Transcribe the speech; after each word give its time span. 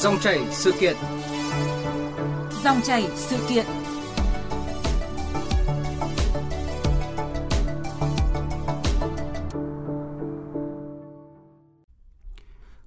Dòng 0.00 0.18
chảy 0.20 0.46
sự 0.50 0.72
kiện. 0.80 0.96
Dòng 2.64 2.80
chảy 2.82 3.08
sự 3.14 3.36
kiện. 3.48 3.66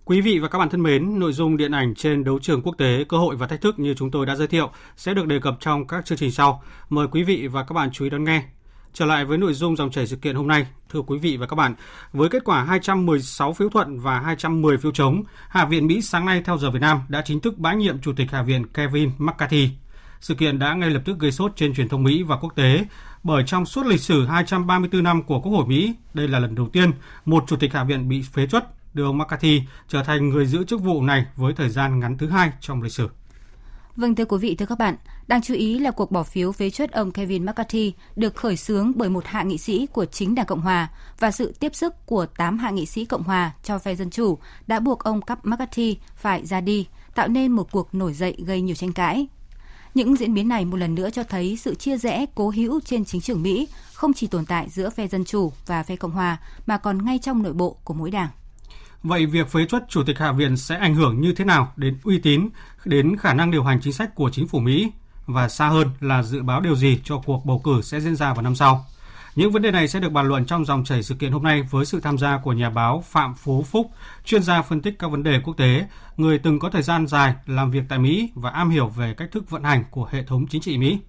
Quý 0.06 0.22
vị 0.22 0.40
và 0.40 0.48
các 0.48 0.60
bạn 0.60 0.70
thân 0.70 0.84
mến, 0.84 1.20
nội 1.20 1.34
dung 1.34 1.58
điện 1.58 1.72
ảnh 1.72 1.96
trên 1.96 2.24
đấu 2.24 2.40
trường 2.42 2.62
quốc 2.62 2.76
tế, 2.78 3.06
cơ 3.10 3.18
hội 3.18 3.36
và 3.36 3.48
thách 3.48 3.62
thức 3.62 3.80
như 3.80 3.94
chúng 3.94 4.12
tôi 4.12 4.26
đã 4.26 4.36
giới 4.36 4.48
thiệu 4.48 4.70
sẽ 4.96 5.14
được 5.14 5.28
đề 5.28 5.40
cập 5.40 5.58
trong 5.60 5.88
các 5.88 6.06
chương 6.06 6.18
trình 6.18 6.32
sau. 6.32 6.64
Mời 6.90 7.08
quý 7.12 7.24
vị 7.24 7.48
và 7.48 7.64
các 7.64 7.74
bạn 7.74 7.90
chú 7.94 8.04
ý 8.04 8.10
đón 8.10 8.24
nghe. 8.24 8.44
Trở 8.94 9.06
lại 9.06 9.26
với 9.26 9.38
nội 9.38 9.54
dung 9.54 9.76
dòng 9.76 9.92
chảy 9.92 10.08
sự 10.08 10.16
kiện 10.16 10.36
hôm 10.36 10.48
nay, 10.48 10.68
thưa 10.90 11.02
quý 11.02 11.18
vị 11.18 11.38
và 11.38 11.48
các 11.48 11.56
bạn, 11.56 11.76
với 12.14 12.30
kết 12.30 12.44
quả 12.46 12.64
216 12.64 13.54
phiếu 13.54 13.70
thuận 13.70 14.00
và 14.00 14.20
210 14.20 14.78
phiếu 14.78 14.92
chống, 14.92 15.24
Hạ 15.50 15.66
viện 15.66 15.88
Mỹ 15.88 16.02
sáng 16.02 16.26
nay 16.26 16.42
theo 16.46 16.58
giờ 16.58 16.72
Việt 16.72 16.80
Nam 16.82 17.02
đã 17.10 17.22
chính 17.26 17.40
thức 17.40 17.58
bãi 17.58 17.76
nhiệm 17.76 18.02
Chủ 18.02 18.14
tịch 18.14 18.32
Hạ 18.32 18.42
viện 18.42 18.68
Kevin 18.68 19.12
McCarthy. 19.18 19.70
Sự 20.22 20.36
kiện 20.36 20.60
đã 20.60 20.74
ngay 20.74 20.90
lập 20.90 21.02
tức 21.06 21.20
gây 21.20 21.32
sốt 21.32 21.52
trên 21.56 21.74
truyền 21.74 21.90
thông 21.90 22.04
Mỹ 22.04 22.24
và 22.24 22.38
quốc 22.38 22.56
tế, 22.56 22.86
bởi 23.24 23.44
trong 23.48 23.66
suốt 23.66 23.86
lịch 23.86 24.02
sử 24.02 24.26
234 24.26 25.04
năm 25.04 25.24
của 25.24 25.40
Quốc 25.40 25.52
hội 25.52 25.66
Mỹ, 25.66 25.96
đây 26.14 26.28
là 26.28 26.40
lần 26.40 26.56
đầu 26.56 26.70
tiên 26.74 26.92
một 27.26 27.44
Chủ 27.48 27.56
tịch 27.56 27.74
Hạ 27.74 27.84
viện 27.84 28.10
bị 28.10 28.22
phế 28.22 28.48
truất 28.48 28.68
đưa 28.94 29.06
ông 29.06 29.18
McCarthy 29.18 29.62
trở 29.88 30.04
thành 30.04 30.30
người 30.30 30.46
giữ 30.46 30.64
chức 30.64 30.82
vụ 30.82 31.02
này 31.02 31.26
với 31.36 31.54
thời 31.54 31.70
gian 31.70 32.00
ngắn 32.00 32.18
thứ 32.18 32.28
hai 32.28 32.52
trong 32.62 32.82
lịch 32.82 32.92
sử. 32.92 33.10
Vâng 33.96 34.16
thưa 34.16 34.26
quý 34.26 34.38
vị, 34.38 34.56
thưa 34.56 34.66
các 34.66 34.78
bạn, 34.78 34.96
đáng 35.28 35.42
chú 35.42 35.54
ý 35.54 35.80
là 35.80 35.92
cuộc 35.92 36.12
bỏ 36.12 36.24
phiếu 36.24 36.52
phế 36.52 36.70
chuất 36.70 36.92
ông 36.92 37.12
Kevin 37.12 37.46
McCarthy 37.46 37.94
được 38.16 38.36
khởi 38.36 38.58
xướng 38.58 38.92
bởi 38.96 39.10
một 39.10 39.26
hạ 39.26 39.44
nghị 39.44 39.58
sĩ 39.58 39.88
của 39.94 40.06
chính 40.06 40.36
Đảng 40.36 40.46
Cộng 40.46 40.62
Hòa 40.62 40.90
và 41.20 41.32
sự 41.32 41.54
tiếp 41.60 41.76
sức 41.76 42.06
của 42.06 42.26
8 42.26 42.58
hạ 42.58 42.70
nghị 42.70 42.86
sĩ 42.86 43.06
Cộng 43.06 43.24
Hòa 43.24 43.52
cho 43.64 43.80
phe 43.80 43.96
Dân 43.96 44.10
Chủ 44.10 44.38
đã 44.68 44.80
buộc 44.80 45.00
ông 45.00 45.22
Cap 45.22 45.46
McCarthy 45.46 45.98
phải 46.16 46.46
ra 46.46 46.62
đi, 46.62 46.88
tạo 47.16 47.28
nên 47.28 47.52
một 47.52 47.72
cuộc 47.72 47.96
nổi 47.96 48.14
dậy 48.14 48.36
gây 48.46 48.62
nhiều 48.62 48.76
tranh 48.76 48.94
cãi. 48.94 49.28
Những 49.94 50.16
diễn 50.16 50.34
biến 50.34 50.48
này 50.48 50.66
một 50.66 50.78
lần 50.78 50.96
nữa 50.96 51.10
cho 51.10 51.24
thấy 51.24 51.58
sự 51.58 51.76
chia 51.76 51.98
rẽ 51.98 52.26
cố 52.36 52.50
hữu 52.50 52.80
trên 52.86 53.06
chính 53.06 53.22
trường 53.22 53.42
Mỹ 53.42 53.68
không 53.94 54.14
chỉ 54.14 54.28
tồn 54.28 54.46
tại 54.46 54.70
giữa 54.70 54.90
phe 54.90 55.08
Dân 55.08 55.26
Chủ 55.26 55.52
và 55.66 55.84
phe 55.84 55.96
Cộng 55.96 56.12
Hòa 56.12 56.38
mà 56.66 56.78
còn 56.78 57.06
ngay 57.06 57.20
trong 57.20 57.44
nội 57.44 57.54
bộ 57.54 57.78
của 57.84 57.94
mỗi 57.94 58.12
đảng. 58.12 58.30
Vậy 59.04 59.26
việc 59.26 59.48
phế 59.50 59.66
truất 59.66 59.90
Chủ 59.90 60.04
tịch 60.04 60.20
Hạ 60.20 60.32
viện 60.32 60.58
sẽ 60.58 60.76
ảnh 60.76 60.96
hưởng 60.96 61.22
như 61.22 61.34
thế 61.34 61.46
nào 61.46 61.74
đến 61.76 61.98
uy 62.04 62.20
tín, 62.20 62.50
đến 62.86 63.18
khả 63.18 63.34
năng 63.34 63.52
điều 63.52 63.64
hành 63.64 63.82
chính 63.82 63.94
sách 63.94 64.16
của 64.16 64.30
chính 64.30 64.48
phủ 64.48 64.60
Mỹ 64.60 64.92
và 65.26 65.50
xa 65.50 65.68
hơn 65.68 65.88
là 66.00 66.24
dự 66.24 66.42
báo 66.42 66.62
điều 66.62 66.76
gì 66.76 67.00
cho 67.04 67.22
cuộc 67.26 67.46
bầu 67.46 67.62
cử 67.64 67.82
sẽ 67.82 68.00
diễn 68.00 68.16
ra 68.16 68.34
vào 68.34 68.42
năm 68.42 68.56
sau? 68.56 68.86
Những 69.36 69.52
vấn 69.52 69.62
đề 69.62 69.72
này 69.72 69.88
sẽ 69.88 70.00
được 70.00 70.12
bàn 70.12 70.28
luận 70.28 70.46
trong 70.46 70.66
dòng 70.66 70.84
chảy 70.84 71.04
sự 71.04 71.16
kiện 71.16 71.32
hôm 71.32 71.44
nay 71.44 71.64
với 71.72 71.86
sự 71.86 72.00
tham 72.00 72.18
gia 72.18 72.38
của 72.38 72.54
nhà 72.54 72.70
báo 72.70 73.04
Phạm 73.08 73.36
Phú 73.36 73.64
Phúc, 73.64 73.92
chuyên 74.26 74.44
gia 74.44 74.62
phân 74.62 74.82
tích 74.82 75.00
các 75.00 75.12
vấn 75.12 75.24
đề 75.24 75.40
quốc 75.44 75.58
tế, 75.58 75.86
người 76.18 76.40
từng 76.40 76.60
có 76.60 76.70
thời 76.70 76.82
gian 76.82 77.08
dài 77.08 77.34
làm 77.46 77.72
việc 77.72 77.84
tại 77.90 78.00
Mỹ 78.00 78.32
và 78.36 78.50
am 78.50 78.70
hiểu 78.70 78.88
về 78.88 79.14
cách 79.14 79.32
thức 79.32 79.50
vận 79.50 79.64
hành 79.64 79.84
của 79.92 80.08
hệ 80.12 80.24
thống 80.24 80.48
chính 80.48 80.62
trị 80.62 80.78
Mỹ. 80.78 81.00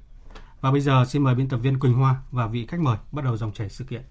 Và 0.60 0.70
bây 0.70 0.80
giờ 0.80 1.04
xin 1.08 1.22
mời 1.22 1.34
biên 1.34 1.48
tập 1.48 1.56
viên 1.56 1.78
Quỳnh 1.78 1.94
Hoa 1.94 2.16
và 2.30 2.46
vị 2.46 2.66
khách 2.66 2.80
mời 2.80 2.96
bắt 3.12 3.24
đầu 3.24 3.36
dòng 3.36 3.52
chảy 3.52 3.68
sự 3.68 3.84
kiện. 3.84 4.02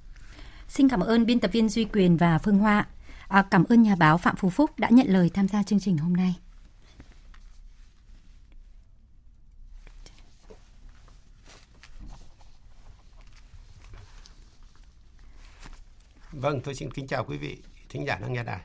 Xin 0.67 0.89
cảm 0.89 0.99
ơn 0.99 1.25
biên 1.25 1.39
tập 1.39 1.51
viên 1.53 1.69
Duy 1.69 1.85
Quyền 1.85 2.17
và 2.17 2.37
Phương 2.37 2.57
Hoa. 2.57 2.85
À, 3.31 3.41
cảm 3.51 3.63
ơn 3.63 3.83
nhà 3.83 3.95
báo 3.95 4.17
Phạm 4.17 4.35
Phú 4.35 4.49
Phúc 4.49 4.71
đã 4.77 4.89
nhận 4.91 5.07
lời 5.07 5.29
tham 5.33 5.47
gia 5.47 5.63
chương 5.63 5.79
trình 5.79 5.97
hôm 5.97 6.13
nay. 6.13 6.35
Vâng, 16.31 16.61
tôi 16.61 16.75
xin 16.75 16.91
kính 16.91 17.07
chào 17.07 17.23
quý 17.23 17.37
vị 17.37 17.57
thính 17.89 18.05
giả 18.07 18.17
đang 18.21 18.33
nghe 18.33 18.43
đài. 18.43 18.59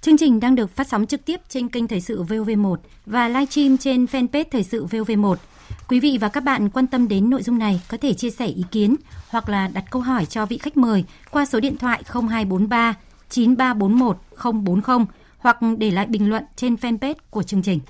Chương 0.00 0.16
trình 0.16 0.40
đang 0.40 0.54
được 0.54 0.70
phát 0.70 0.88
sóng 0.88 1.06
trực 1.06 1.24
tiếp 1.24 1.40
trên 1.48 1.68
kênh 1.68 1.88
Thời 1.88 2.00
sự 2.00 2.22
VOV1 2.22 2.76
và 3.06 3.28
livestream 3.28 3.78
trên 3.78 4.04
fanpage 4.04 4.44
Thời 4.50 4.64
sự 4.64 4.86
VOV1. 4.86 5.36
Quý 5.88 6.00
vị 6.00 6.18
và 6.20 6.28
các 6.28 6.44
bạn 6.44 6.70
quan 6.70 6.86
tâm 6.86 7.08
đến 7.08 7.30
nội 7.30 7.42
dung 7.42 7.58
này 7.58 7.80
có 7.88 7.96
thể 7.96 8.14
chia 8.14 8.30
sẻ 8.30 8.46
ý 8.46 8.64
kiến 8.70 8.96
hoặc 9.28 9.48
là 9.48 9.68
đặt 9.68 9.84
câu 9.90 10.02
hỏi 10.02 10.26
cho 10.26 10.46
vị 10.46 10.58
khách 10.58 10.76
mời 10.76 11.04
qua 11.30 11.46
số 11.46 11.60
điện 11.60 11.76
thoại 11.76 12.02
0243 12.06 12.94
9341 13.28 14.16
040 14.44 15.06
hoặc 15.38 15.58
để 15.78 15.90
lại 15.90 16.06
bình 16.06 16.30
luận 16.30 16.44
trên 16.56 16.74
fanpage 16.74 17.14
của 17.30 17.42
chương 17.42 17.62
trình. 17.62 17.80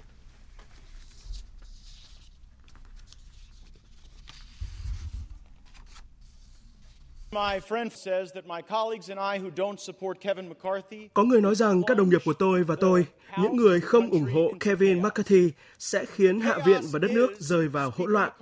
Có 11.15 11.23
người 11.23 11.41
nói 11.41 11.55
rằng 11.55 11.83
các 11.87 11.97
đồng 11.97 12.11
nghiệp 12.11 12.21
của 12.25 12.33
tôi 12.33 12.65
và 12.65 12.75
tôi, 12.81 13.07
những 13.43 13.57
người 13.57 13.81
không 13.81 14.11
ủng 14.11 14.27
hộ 14.35 14.53
Kevin 14.61 15.03
McCarthy, 15.03 15.51
sẽ 15.79 16.05
khiến 16.05 16.41
Hạ 16.41 16.59
viện 16.67 16.81
và 16.93 16.99
đất 16.99 17.11
nước 17.11 17.29
rơi 17.39 17.69
vào 17.69 17.93
hỗn 17.97 18.13
loạn. 18.13 18.33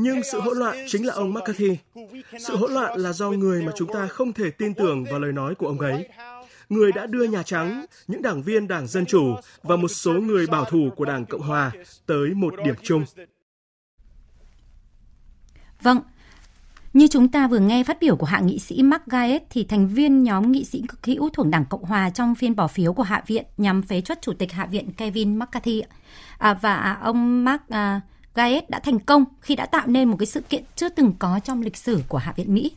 Nhưng 0.00 0.22
sự 0.22 0.40
hỗn 0.40 0.58
loạn 0.58 0.76
chính 0.86 1.06
là 1.06 1.14
ông 1.14 1.34
McCarthy. 1.34 1.76
Sự 2.38 2.56
hỗn 2.56 2.72
loạn 2.72 2.98
là 2.98 3.12
do 3.12 3.30
người 3.30 3.62
mà 3.62 3.72
chúng 3.76 3.92
ta 3.92 4.06
không 4.06 4.32
thể 4.32 4.50
tin 4.50 4.74
tưởng 4.74 5.04
vào 5.04 5.20
lời 5.20 5.32
nói 5.32 5.54
của 5.54 5.66
ông 5.66 5.78
ấy. 5.78 6.08
Người 6.68 6.92
đã 6.92 7.06
đưa 7.06 7.24
Nhà 7.24 7.42
Trắng, 7.42 7.84
những 8.08 8.22
đảng 8.22 8.42
viên 8.42 8.68
Đảng 8.68 8.86
Dân 8.86 9.06
Chủ 9.06 9.34
và 9.62 9.76
một 9.76 9.88
số 9.88 10.12
người 10.12 10.46
bảo 10.46 10.64
thủ 10.64 10.90
của 10.96 11.04
Đảng 11.04 11.26
Cộng 11.26 11.40
Hòa 11.40 11.72
tới 12.06 12.30
một 12.34 12.54
điểm 12.64 12.74
chung. 12.82 13.04
Vâng, 15.82 16.00
như 16.92 17.08
chúng 17.08 17.28
ta 17.28 17.48
vừa 17.48 17.58
nghe 17.58 17.84
phát 17.84 18.00
biểu 18.00 18.16
của 18.16 18.26
hạ 18.26 18.40
nghị 18.40 18.58
sĩ 18.58 18.82
Mark 18.82 19.06
Gaet 19.06 19.42
thì 19.50 19.64
thành 19.64 19.88
viên 19.88 20.22
nhóm 20.22 20.52
nghị 20.52 20.64
sĩ 20.64 20.84
cực 20.88 21.06
hữu 21.06 21.30
thuộc 21.32 21.46
Đảng 21.46 21.64
Cộng 21.64 21.84
Hòa 21.84 22.10
trong 22.10 22.34
phiên 22.34 22.56
bỏ 22.56 22.66
phiếu 22.66 22.92
của 22.92 23.02
Hạ 23.02 23.22
viện 23.26 23.44
nhằm 23.56 23.82
phế 23.82 24.00
truất 24.00 24.22
Chủ 24.22 24.32
tịch 24.32 24.52
Hạ 24.52 24.66
viện 24.66 24.90
Kevin 24.92 25.38
McCarthy. 25.38 25.82
À, 26.38 26.54
và 26.54 26.98
ông 27.02 27.44
Mark 27.44 27.68
à, 27.68 28.00
Gaet 28.34 28.70
đã 28.70 28.80
thành 28.80 28.98
công 28.98 29.24
khi 29.40 29.56
đã 29.56 29.66
tạo 29.66 29.86
nên 29.86 30.08
một 30.08 30.16
cái 30.18 30.26
sự 30.26 30.40
kiện 30.40 30.64
chưa 30.76 30.88
từng 30.88 31.12
có 31.18 31.40
trong 31.44 31.62
lịch 31.62 31.76
sử 31.76 32.02
của 32.08 32.18
Hạ 32.18 32.32
viện 32.36 32.54
Mỹ. 32.54 32.72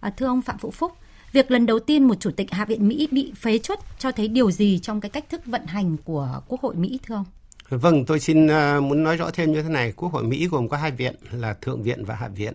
À, 0.00 0.10
thưa 0.16 0.26
ông 0.26 0.42
Phạm 0.42 0.58
Phụ 0.58 0.70
Phúc, 0.70 0.92
việc 1.32 1.50
lần 1.50 1.66
đầu 1.66 1.78
tiên 1.78 2.04
một 2.04 2.14
chủ 2.20 2.30
tịch 2.30 2.50
Hạ 2.50 2.64
viện 2.64 2.88
Mỹ 2.88 3.08
bị 3.10 3.32
phế 3.36 3.58
chuất 3.58 3.80
cho 3.98 4.12
thấy 4.12 4.28
điều 4.28 4.50
gì 4.50 4.78
trong 4.78 5.00
cái 5.00 5.10
cách 5.10 5.24
thức 5.30 5.46
vận 5.46 5.66
hành 5.66 5.96
của 6.04 6.40
Quốc 6.48 6.60
hội 6.60 6.74
Mỹ 6.74 7.00
thưa 7.06 7.14
ông? 7.14 7.24
Vâng, 7.68 8.04
tôi 8.04 8.20
xin 8.20 8.46
uh, 8.46 8.82
muốn 8.82 9.02
nói 9.02 9.16
rõ 9.16 9.30
thêm 9.30 9.52
như 9.52 9.62
thế 9.62 9.68
này. 9.68 9.92
Quốc 9.92 10.12
hội 10.12 10.24
Mỹ 10.24 10.48
gồm 10.50 10.68
có 10.68 10.76
hai 10.76 10.90
viện 10.90 11.14
là 11.32 11.54
Thượng 11.54 11.82
viện 11.82 12.04
và 12.04 12.14
Hạ 12.14 12.28
viện. 12.28 12.52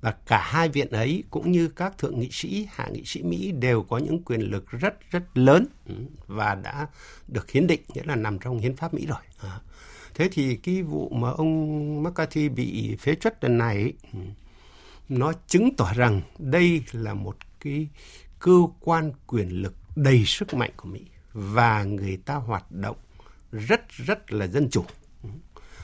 Và 0.00 0.14
cả 0.26 0.42
hai 0.44 0.68
viện 0.68 0.90
ấy 0.90 1.24
cũng 1.30 1.52
như 1.52 1.68
các 1.68 1.98
thượng 1.98 2.20
nghị 2.20 2.28
sĩ, 2.30 2.68
hạ 2.70 2.88
nghị 2.92 3.04
sĩ 3.04 3.22
Mỹ 3.22 3.52
đều 3.52 3.82
có 3.82 3.98
những 3.98 4.22
quyền 4.22 4.40
lực 4.40 4.70
rất 4.70 4.94
rất 5.10 5.22
lớn 5.34 5.66
và 6.26 6.54
đã 6.54 6.86
được 7.28 7.50
hiến 7.50 7.66
định, 7.66 7.80
nghĩa 7.94 8.02
là 8.04 8.16
nằm 8.16 8.38
trong 8.38 8.58
hiến 8.58 8.76
pháp 8.76 8.94
Mỹ 8.94 9.06
rồi. 9.06 9.20
À, 9.42 9.60
Thế 10.18 10.28
thì 10.32 10.56
cái 10.56 10.82
vụ 10.82 11.08
mà 11.08 11.30
ông 11.30 12.02
McCarthy 12.02 12.48
bị 12.48 12.96
phế 12.96 13.14
truất 13.14 13.44
lần 13.44 13.58
này 13.58 13.92
ừ, 14.12 14.18
nó 15.08 15.32
chứng 15.46 15.76
tỏ 15.76 15.92
rằng 15.96 16.22
đây 16.38 16.82
là 16.92 17.14
một 17.14 17.36
cái 17.60 17.88
cơ 18.38 18.62
quan 18.80 19.12
quyền 19.26 19.48
lực 19.48 19.74
đầy 19.96 20.24
sức 20.24 20.54
mạnh 20.54 20.70
của 20.76 20.88
Mỹ 20.88 21.00
và 21.32 21.84
người 21.84 22.16
ta 22.16 22.34
hoạt 22.34 22.72
động 22.72 22.96
rất 23.52 23.88
rất 23.88 24.32
là 24.32 24.46
dân 24.46 24.70
chủ. 24.70 24.84
Ừ. 25.22 25.28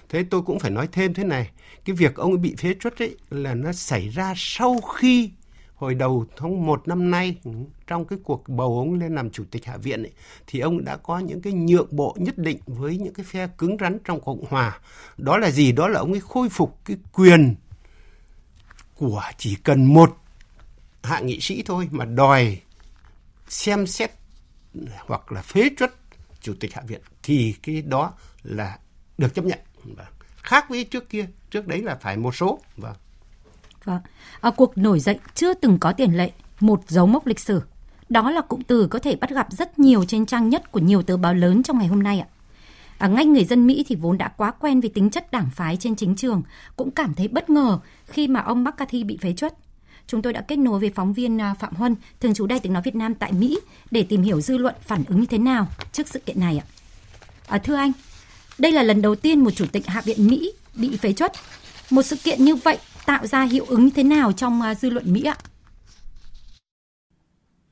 Thế 0.09 0.25
tôi 0.31 0.43
cũng 0.43 0.59
phải 0.59 0.71
nói 0.71 0.89
thêm 0.93 1.15
thế 1.15 1.25
này, 1.25 1.51
cái 1.85 1.97
việc 1.97 2.17
ông 2.17 2.33
ấy 2.33 2.39
bị 2.39 2.55
phế 2.59 2.75
truất 2.81 2.99
ấy 3.03 3.17
là 3.31 3.55
nó 3.55 3.73
xảy 3.73 4.09
ra 4.09 4.35
sau 4.37 4.81
khi 4.81 5.31
hồi 5.85 5.95
đầu 5.95 6.27
tháng 6.37 6.67
1 6.67 6.89
năm 6.89 7.11
nay 7.11 7.37
trong 7.87 8.05
cái 8.05 8.19
cuộc 8.25 8.49
bầu 8.49 8.79
ông 8.79 8.95
lên 8.95 9.15
làm 9.15 9.31
chủ 9.31 9.45
tịch 9.51 9.65
hạ 9.65 9.77
viện 9.77 10.03
ấy, 10.03 10.13
thì 10.47 10.61
ông 10.61 10.85
đã 10.85 10.97
có 10.97 11.19
những 11.19 11.41
cái 11.41 11.53
nhượng 11.53 11.89
bộ 11.91 12.17
nhất 12.19 12.39
định 12.39 12.59
với 12.67 12.99
những 12.99 13.15
cái 13.15 13.25
phe 13.25 13.47
cứng 13.59 13.77
rắn 13.81 13.99
trong 14.05 14.21
cộng 14.21 14.45
hòa. 14.49 14.79
Đó 15.19 15.39
là 15.39 15.51
gì? 15.51 15.73
Đó 15.73 15.89
là 15.89 16.01
ông 16.01 16.13
ấy 16.13 16.21
khôi 16.21 16.49
phục 16.49 16.79
cái 16.85 16.97
quyền 17.13 17.55
của 18.95 19.23
chỉ 19.39 19.55
cần 19.55 19.85
một 19.85 20.17
hạ 21.03 21.21
nghị 21.21 21.41
sĩ 21.41 21.63
thôi 21.63 21.89
mà 21.91 22.05
đòi 22.05 22.61
xem 23.49 23.87
xét 23.87 24.11
hoặc 25.07 25.33
là 25.33 25.43
phế 25.43 25.71
truất 25.77 25.95
chủ 26.41 26.55
tịch 26.61 26.75
hạ 26.75 26.83
viện. 26.87 27.01
Thì 27.23 27.55
cái 27.63 27.83
đó 27.83 28.13
là 28.43 28.79
được 29.19 29.35
chấp 29.35 29.45
nhận. 29.45 29.59
Khác 30.37 30.71
với 30.71 30.85
trước 30.85 31.09
kia 31.09 31.27
trước 31.51 31.67
đấy 31.67 31.83
là 31.83 31.95
phải 31.95 32.17
một 32.17 32.37
số. 32.37 32.59
Vâng. 32.77 32.95
Vâng. 33.85 34.01
À, 34.41 34.51
cuộc 34.51 34.79
nổi 34.79 35.01
dậy 35.01 35.19
chưa 35.35 35.55
từng 35.55 35.79
có 35.79 35.93
tiền 35.93 36.17
lệ, 36.17 36.31
một 36.61 36.81
dấu 36.89 37.07
mốc 37.07 37.27
lịch 37.27 37.41
sử. 37.41 37.63
Đó 38.09 38.31
là 38.31 38.41
cụm 38.41 38.61
từ 38.63 38.87
có 38.87 38.99
thể 38.99 39.17
bắt 39.17 39.31
gặp 39.31 39.49
rất 39.51 39.79
nhiều 39.79 40.05
trên 40.05 40.27
trang 40.27 40.49
nhất 40.49 40.73
của 40.73 40.81
nhiều 40.81 41.03
tờ 41.03 41.17
báo 41.17 41.35
lớn 41.35 41.63
trong 41.63 41.79
ngày 41.79 41.87
hôm 41.87 42.03
nay 42.03 42.21
ạ. 42.21 42.27
À, 42.99 43.09
ngay 43.09 43.25
người 43.25 43.45
dân 43.45 43.67
Mỹ 43.67 43.85
thì 43.89 43.95
vốn 43.95 44.19
đã 44.19 44.29
quá 44.29 44.51
quen 44.51 44.81
với 44.81 44.91
tính 44.91 45.11
chất 45.11 45.31
đảng 45.31 45.51
phái 45.55 45.77
trên 45.77 45.97
chính 45.97 46.17
trường, 46.17 46.43
cũng 46.77 46.91
cảm 46.91 47.15
thấy 47.15 47.29
bất 47.29 47.51
ngờ 47.51 47.79
khi 48.07 48.29
mà 48.29 48.41
ông 48.41 48.65
McCarthy 48.65 49.05
bị 49.05 49.19
phế 49.21 49.33
truất. 49.33 49.55
Chúng 50.07 50.23
tôi 50.23 50.33
đã 50.33 50.41
kết 50.41 50.57
nối 50.57 50.81
với 50.81 50.91
phóng 50.95 51.13
viên 51.13 51.41
à, 51.41 51.55
Phạm 51.55 51.75
Huân, 51.75 51.97
thường 52.21 52.35
trú 52.35 52.47
Đài 52.47 52.61
tiếng 52.61 52.73
nói 52.73 52.83
Việt 52.83 52.95
Nam 52.95 53.15
tại 53.15 53.33
Mỹ 53.33 53.61
để 53.91 54.03
tìm 54.03 54.23
hiểu 54.23 54.41
dư 54.41 54.59
luận 54.59 54.75
phản 54.81 55.05
ứng 55.09 55.21
như 55.21 55.27
thế 55.27 55.39
nào 55.39 55.69
trước 55.93 56.09
sự 56.09 56.19
kiện 56.19 56.41
này 56.41 56.59
ạ. 56.59 56.67
À, 57.47 57.59
thưa 57.59 57.75
anh, 57.75 57.93
đây 58.59 58.73
là 58.73 58.83
lần 58.83 59.03
đầu 59.03 59.15
tiên 59.15 59.41
một 59.41 59.51
chủ 59.51 59.67
tịch 59.73 59.87
Hạ 59.87 60.01
viện 60.01 60.27
Mỹ 60.29 60.53
bị 60.75 60.97
phế 60.97 61.13
truất. 61.13 61.33
Một 61.91 62.03
sự 62.03 62.17
kiện 62.17 62.45
như 62.45 62.55
vậy 62.55 62.79
tạo 63.07 63.27
ra 63.27 63.43
hiệu 63.43 63.65
ứng 63.69 63.85
như 63.85 63.91
thế 63.95 64.03
nào 64.03 64.33
trong 64.33 64.63
à, 64.63 64.75
dư 64.75 64.91
luận 64.91 65.13
Mỹ 65.13 65.23
ạ? 65.25 65.37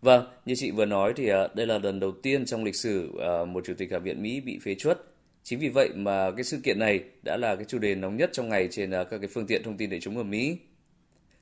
Vâng, 0.01 0.27
như 0.47 0.55
chị 0.57 0.71
vừa 0.71 0.87
nói 0.87 1.13
thì 1.17 1.29
à, 1.29 1.49
đây 1.55 1.67
là 1.67 1.79
lần 1.79 2.01
đầu 2.01 2.13
tiên 2.23 2.47
trong 2.47 2.65
lịch 2.65 2.77
sử 2.77 3.11
à, 3.21 3.45
một 3.45 3.65
chủ 3.65 3.75
tịch 3.79 3.93
Hạ 3.93 3.99
viện 3.99 4.23
Mỹ 4.23 4.41
bị 4.41 4.59
phế 4.65 4.75
truất 4.75 5.13
Chính 5.45 5.59
vì 5.59 5.69
vậy 5.69 5.91
mà 5.95 6.31
cái 6.31 6.45
sự 6.45 6.61
kiện 6.65 6.79
này 6.79 7.05
đã 7.23 7.37
là 7.37 7.57
cái 7.57 7.65
chủ 7.65 7.79
đề 7.79 7.95
nóng 7.95 8.17
nhất 8.17 8.31
trong 8.33 8.49
ngày 8.49 8.69
trên 8.71 8.91
các 8.91 9.19
cái 9.19 9.29
phương 9.29 9.47
tiện 9.47 9.63
thông 9.63 9.77
tin 9.77 9.91
đại 9.91 10.01
chúng 10.01 10.17
ở 10.17 10.23
Mỹ. 10.23 10.59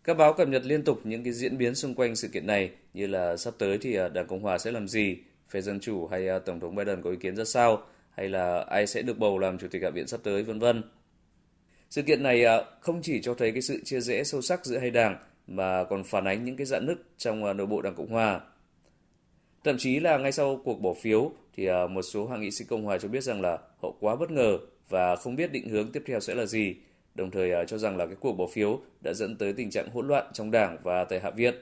Các 0.04 0.16
báo 0.16 0.32
cập 0.32 0.48
nhật 0.48 0.64
liên 0.64 0.84
tục 0.84 1.00
những 1.04 1.24
cái 1.24 1.32
diễn 1.32 1.58
biến 1.58 1.74
xung 1.74 1.94
quanh 1.94 2.16
sự 2.16 2.28
kiện 2.28 2.46
này 2.46 2.70
như 2.94 3.06
là 3.06 3.36
sắp 3.36 3.54
tới 3.58 3.78
thì 3.78 3.96
Đảng 4.12 4.26
Cộng 4.26 4.42
hòa 4.42 4.58
sẽ 4.58 4.70
làm 4.70 4.88
gì, 4.88 5.16
phe 5.48 5.60
Dân 5.60 5.80
Chủ 5.80 6.06
hay 6.06 6.28
Tổng 6.46 6.60
thống 6.60 6.74
Biden 6.74 7.02
có 7.02 7.10
ý 7.10 7.16
kiến 7.16 7.36
ra 7.36 7.44
sao, 7.44 7.82
hay 8.10 8.28
là 8.28 8.60
ai 8.60 8.86
sẽ 8.86 9.02
được 9.02 9.18
bầu 9.18 9.38
làm 9.38 9.58
Chủ 9.58 9.68
tịch 9.70 9.82
Hạ 9.82 9.90
viện 9.90 10.06
sắp 10.06 10.20
tới, 10.22 10.42
vân 10.42 10.58
vân. 10.58 10.82
Sự 11.90 12.02
kiện 12.02 12.22
này 12.22 12.44
à, 12.44 12.62
không 12.80 13.02
chỉ 13.02 13.20
cho 13.22 13.34
thấy 13.34 13.52
cái 13.52 13.62
sự 13.62 13.80
chia 13.84 14.00
rẽ 14.00 14.24
sâu 14.24 14.40
sắc 14.40 14.66
giữa 14.66 14.78
hai 14.78 14.90
đảng 14.90 15.16
mà 15.46 15.84
còn 15.84 16.04
phản 16.04 16.24
ánh 16.24 16.44
những 16.44 16.56
cái 16.56 16.66
dạn 16.66 16.86
nứt 16.86 16.98
trong 17.18 17.44
à, 17.44 17.52
nội 17.52 17.66
bộ 17.66 17.82
Đảng 17.82 17.94
Cộng 17.94 18.10
hòa. 18.10 18.40
Thậm 19.64 19.78
chí 19.78 20.00
là 20.00 20.18
ngay 20.18 20.32
sau 20.32 20.60
cuộc 20.64 20.80
bỏ 20.80 20.94
phiếu 20.94 21.32
thì 21.56 21.66
à, 21.66 21.86
một 21.86 22.02
số 22.02 22.26
hạ 22.26 22.36
nghị 22.36 22.50
sĩ 22.50 22.64
Cộng 22.64 22.84
hòa 22.84 22.98
cho 22.98 23.08
biết 23.08 23.22
rằng 23.22 23.40
là 23.40 23.58
họ 23.82 23.92
quá 24.00 24.16
bất 24.16 24.30
ngờ 24.30 24.58
và 24.88 25.16
không 25.16 25.36
biết 25.36 25.52
định 25.52 25.68
hướng 25.68 25.92
tiếp 25.92 26.02
theo 26.06 26.20
sẽ 26.20 26.34
là 26.34 26.46
gì, 26.46 26.74
đồng 27.14 27.30
thời 27.30 27.50
cho 27.66 27.78
rằng 27.78 27.96
là 27.96 28.06
cái 28.06 28.16
cuộc 28.20 28.32
bỏ 28.32 28.46
phiếu 28.46 28.80
đã 29.00 29.12
dẫn 29.12 29.36
tới 29.36 29.52
tình 29.52 29.70
trạng 29.70 29.90
hỗn 29.90 30.08
loạn 30.08 30.26
trong 30.32 30.50
đảng 30.50 30.78
và 30.82 31.04
tại 31.04 31.20
Hạ 31.20 31.30
viện. 31.30 31.54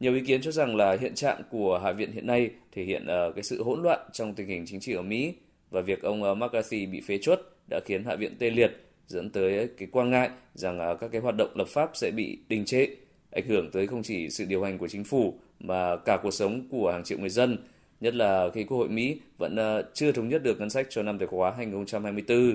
Nhiều 0.00 0.14
ý 0.14 0.20
kiến 0.20 0.42
cho 0.42 0.50
rằng 0.50 0.76
là 0.76 0.96
hiện 1.00 1.14
trạng 1.14 1.42
của 1.50 1.78
Hạ 1.78 1.92
viện 1.92 2.12
hiện 2.12 2.26
nay 2.26 2.50
thể 2.72 2.84
hiện 2.84 3.06
cái 3.34 3.42
sự 3.42 3.62
hỗn 3.62 3.82
loạn 3.82 4.00
trong 4.12 4.34
tình 4.34 4.46
hình 4.46 4.64
chính 4.66 4.80
trị 4.80 4.94
ở 4.94 5.02
Mỹ 5.02 5.34
và 5.70 5.80
việc 5.80 6.02
ông 6.02 6.38
McCarthy 6.38 6.86
bị 6.86 7.00
phế 7.00 7.18
chuất 7.18 7.40
đã 7.70 7.80
khiến 7.84 8.04
Hạ 8.04 8.16
viện 8.16 8.36
tê 8.38 8.50
liệt, 8.50 8.70
dẫn 9.06 9.30
tới 9.30 9.68
cái 9.78 9.88
quan 9.92 10.10
ngại 10.10 10.30
rằng 10.54 10.78
à, 10.78 10.94
các 11.00 11.08
cái 11.12 11.20
hoạt 11.20 11.36
động 11.36 11.50
lập 11.54 11.68
pháp 11.68 11.90
sẽ 11.94 12.10
bị 12.10 12.38
đình 12.48 12.64
trệ, 12.64 12.86
ảnh 13.30 13.48
hưởng 13.48 13.70
tới 13.70 13.86
không 13.86 14.02
chỉ 14.02 14.30
sự 14.30 14.44
điều 14.44 14.62
hành 14.62 14.78
của 14.78 14.88
chính 14.88 15.04
phủ 15.04 15.38
mà 15.60 15.96
cả 16.04 16.18
cuộc 16.22 16.30
sống 16.30 16.68
của 16.70 16.90
hàng 16.92 17.04
triệu 17.04 17.18
người 17.18 17.28
dân, 17.28 17.58
nhất 18.00 18.14
là 18.14 18.48
khi 18.54 18.64
Quốc 18.64 18.78
hội 18.78 18.88
Mỹ 18.88 19.20
vẫn 19.38 19.56
à, 19.56 19.82
chưa 19.94 20.12
thống 20.12 20.28
nhất 20.28 20.42
được 20.42 20.60
ngân 20.60 20.70
sách 20.70 20.86
cho 20.90 21.02
năm 21.02 21.18
tài 21.18 21.28
khóa 21.28 21.52
2024. 21.56 22.54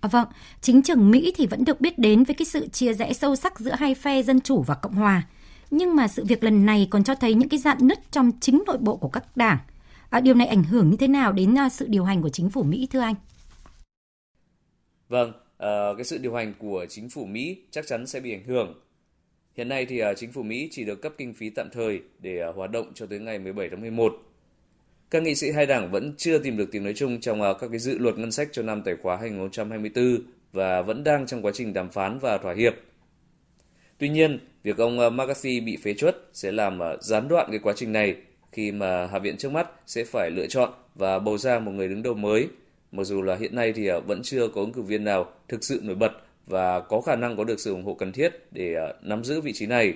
À, 0.00 0.08
vâng, 0.08 0.28
chính 0.60 0.82
trường 0.82 1.10
Mỹ 1.10 1.32
thì 1.36 1.46
vẫn 1.46 1.64
được 1.64 1.80
biết 1.80 1.98
đến 1.98 2.24
với 2.24 2.34
cái 2.34 2.46
sự 2.46 2.68
chia 2.68 2.94
rẽ 2.94 3.12
sâu 3.12 3.36
sắc 3.36 3.60
giữa 3.60 3.74
hai 3.78 3.94
phe 3.94 4.22
Dân 4.22 4.40
Chủ 4.40 4.62
và 4.62 4.74
Cộng 4.74 4.94
Hòa. 4.94 5.22
Nhưng 5.70 5.96
mà 5.96 6.08
sự 6.08 6.24
việc 6.24 6.44
lần 6.44 6.66
này 6.66 6.88
còn 6.90 7.04
cho 7.04 7.14
thấy 7.14 7.34
những 7.34 7.48
cái 7.48 7.58
dạn 7.60 7.78
nứt 7.80 7.98
trong 8.12 8.30
chính 8.40 8.62
nội 8.66 8.78
bộ 8.78 8.96
của 8.96 9.08
các 9.08 9.36
đảng. 9.36 9.58
À, 10.10 10.20
điều 10.20 10.34
này 10.34 10.46
ảnh 10.46 10.64
hưởng 10.64 10.90
như 10.90 10.96
thế 10.96 11.08
nào 11.08 11.32
đến 11.32 11.58
à, 11.58 11.68
sự 11.68 11.86
điều 11.88 12.04
hành 12.04 12.22
của 12.22 12.28
chính 12.28 12.50
phủ 12.50 12.62
Mỹ 12.62 12.88
thưa 12.90 13.00
anh? 13.00 13.14
Vâng, 15.10 15.28
uh, 15.28 15.96
cái 15.96 16.04
sự 16.04 16.18
điều 16.18 16.34
hành 16.34 16.54
của 16.58 16.86
chính 16.88 17.08
phủ 17.08 17.24
Mỹ 17.24 17.56
chắc 17.70 17.86
chắn 17.86 18.06
sẽ 18.06 18.20
bị 18.20 18.32
ảnh 18.32 18.44
hưởng. 18.44 18.80
Hiện 19.56 19.68
nay 19.68 19.86
thì 19.86 20.02
uh, 20.02 20.06
chính 20.16 20.32
phủ 20.32 20.42
Mỹ 20.42 20.68
chỉ 20.70 20.84
được 20.84 21.02
cấp 21.02 21.12
kinh 21.18 21.34
phí 21.34 21.50
tạm 21.50 21.68
thời 21.72 22.00
để 22.18 22.48
uh, 22.48 22.56
hoạt 22.56 22.70
động 22.70 22.92
cho 22.94 23.06
tới 23.06 23.18
ngày 23.18 23.38
17 23.38 23.68
tháng 23.70 23.80
11. 23.80 24.12
Các 25.10 25.22
nghị 25.22 25.34
sĩ 25.34 25.50
hai 25.50 25.66
đảng 25.66 25.90
vẫn 25.90 26.14
chưa 26.16 26.38
tìm 26.38 26.56
được 26.56 26.68
tiếng 26.72 26.84
nói 26.84 26.92
chung 26.96 27.20
trong 27.20 27.42
uh, 27.42 27.56
các 27.60 27.68
cái 27.70 27.78
dự 27.78 27.98
luật 27.98 28.18
ngân 28.18 28.32
sách 28.32 28.48
cho 28.52 28.62
năm 28.62 28.82
tài 28.82 28.94
khóa 29.02 29.16
2024 29.16 30.18
và 30.52 30.82
vẫn 30.82 31.04
đang 31.04 31.26
trong 31.26 31.42
quá 31.42 31.52
trình 31.54 31.72
đàm 31.72 31.90
phán 31.90 32.18
và 32.18 32.38
thỏa 32.38 32.54
hiệp. 32.54 32.74
Tuy 33.98 34.08
nhiên, 34.08 34.38
việc 34.62 34.76
ông 34.76 35.16
McCarthy 35.16 35.60
bị 35.60 35.76
phế 35.76 35.94
chuất 35.94 36.16
sẽ 36.32 36.52
làm 36.52 36.80
gián 37.00 37.28
đoạn 37.28 37.48
cái 37.50 37.58
quá 37.62 37.72
trình 37.76 37.92
này 37.92 38.16
khi 38.52 38.72
mà 38.72 39.06
Hạ 39.06 39.18
viện 39.18 39.36
trước 39.36 39.52
mắt 39.52 39.68
sẽ 39.86 40.04
phải 40.04 40.30
lựa 40.30 40.46
chọn 40.46 40.72
và 40.94 41.18
bầu 41.18 41.38
ra 41.38 41.58
một 41.58 41.72
người 41.72 41.88
đứng 41.88 42.02
đầu 42.02 42.14
mới. 42.14 42.48
Mặc 42.92 43.04
dù 43.04 43.22
là 43.22 43.36
hiện 43.36 43.54
nay 43.54 43.72
thì 43.72 43.86
à, 43.86 43.98
vẫn 43.98 44.22
chưa 44.22 44.48
có 44.48 44.60
ứng 44.60 44.72
cử 44.72 44.82
viên 44.82 45.04
nào 45.04 45.32
thực 45.48 45.64
sự 45.64 45.80
nổi 45.82 45.96
bật 45.96 46.12
và 46.46 46.80
có 46.80 47.00
khả 47.00 47.16
năng 47.16 47.36
có 47.36 47.44
được 47.44 47.60
sự 47.60 47.72
ủng 47.72 47.84
hộ 47.84 47.94
cần 47.94 48.12
thiết 48.12 48.32
để 48.50 48.74
à, 48.74 48.92
nắm 49.02 49.24
giữ 49.24 49.40
vị 49.40 49.52
trí 49.54 49.66
này. 49.66 49.94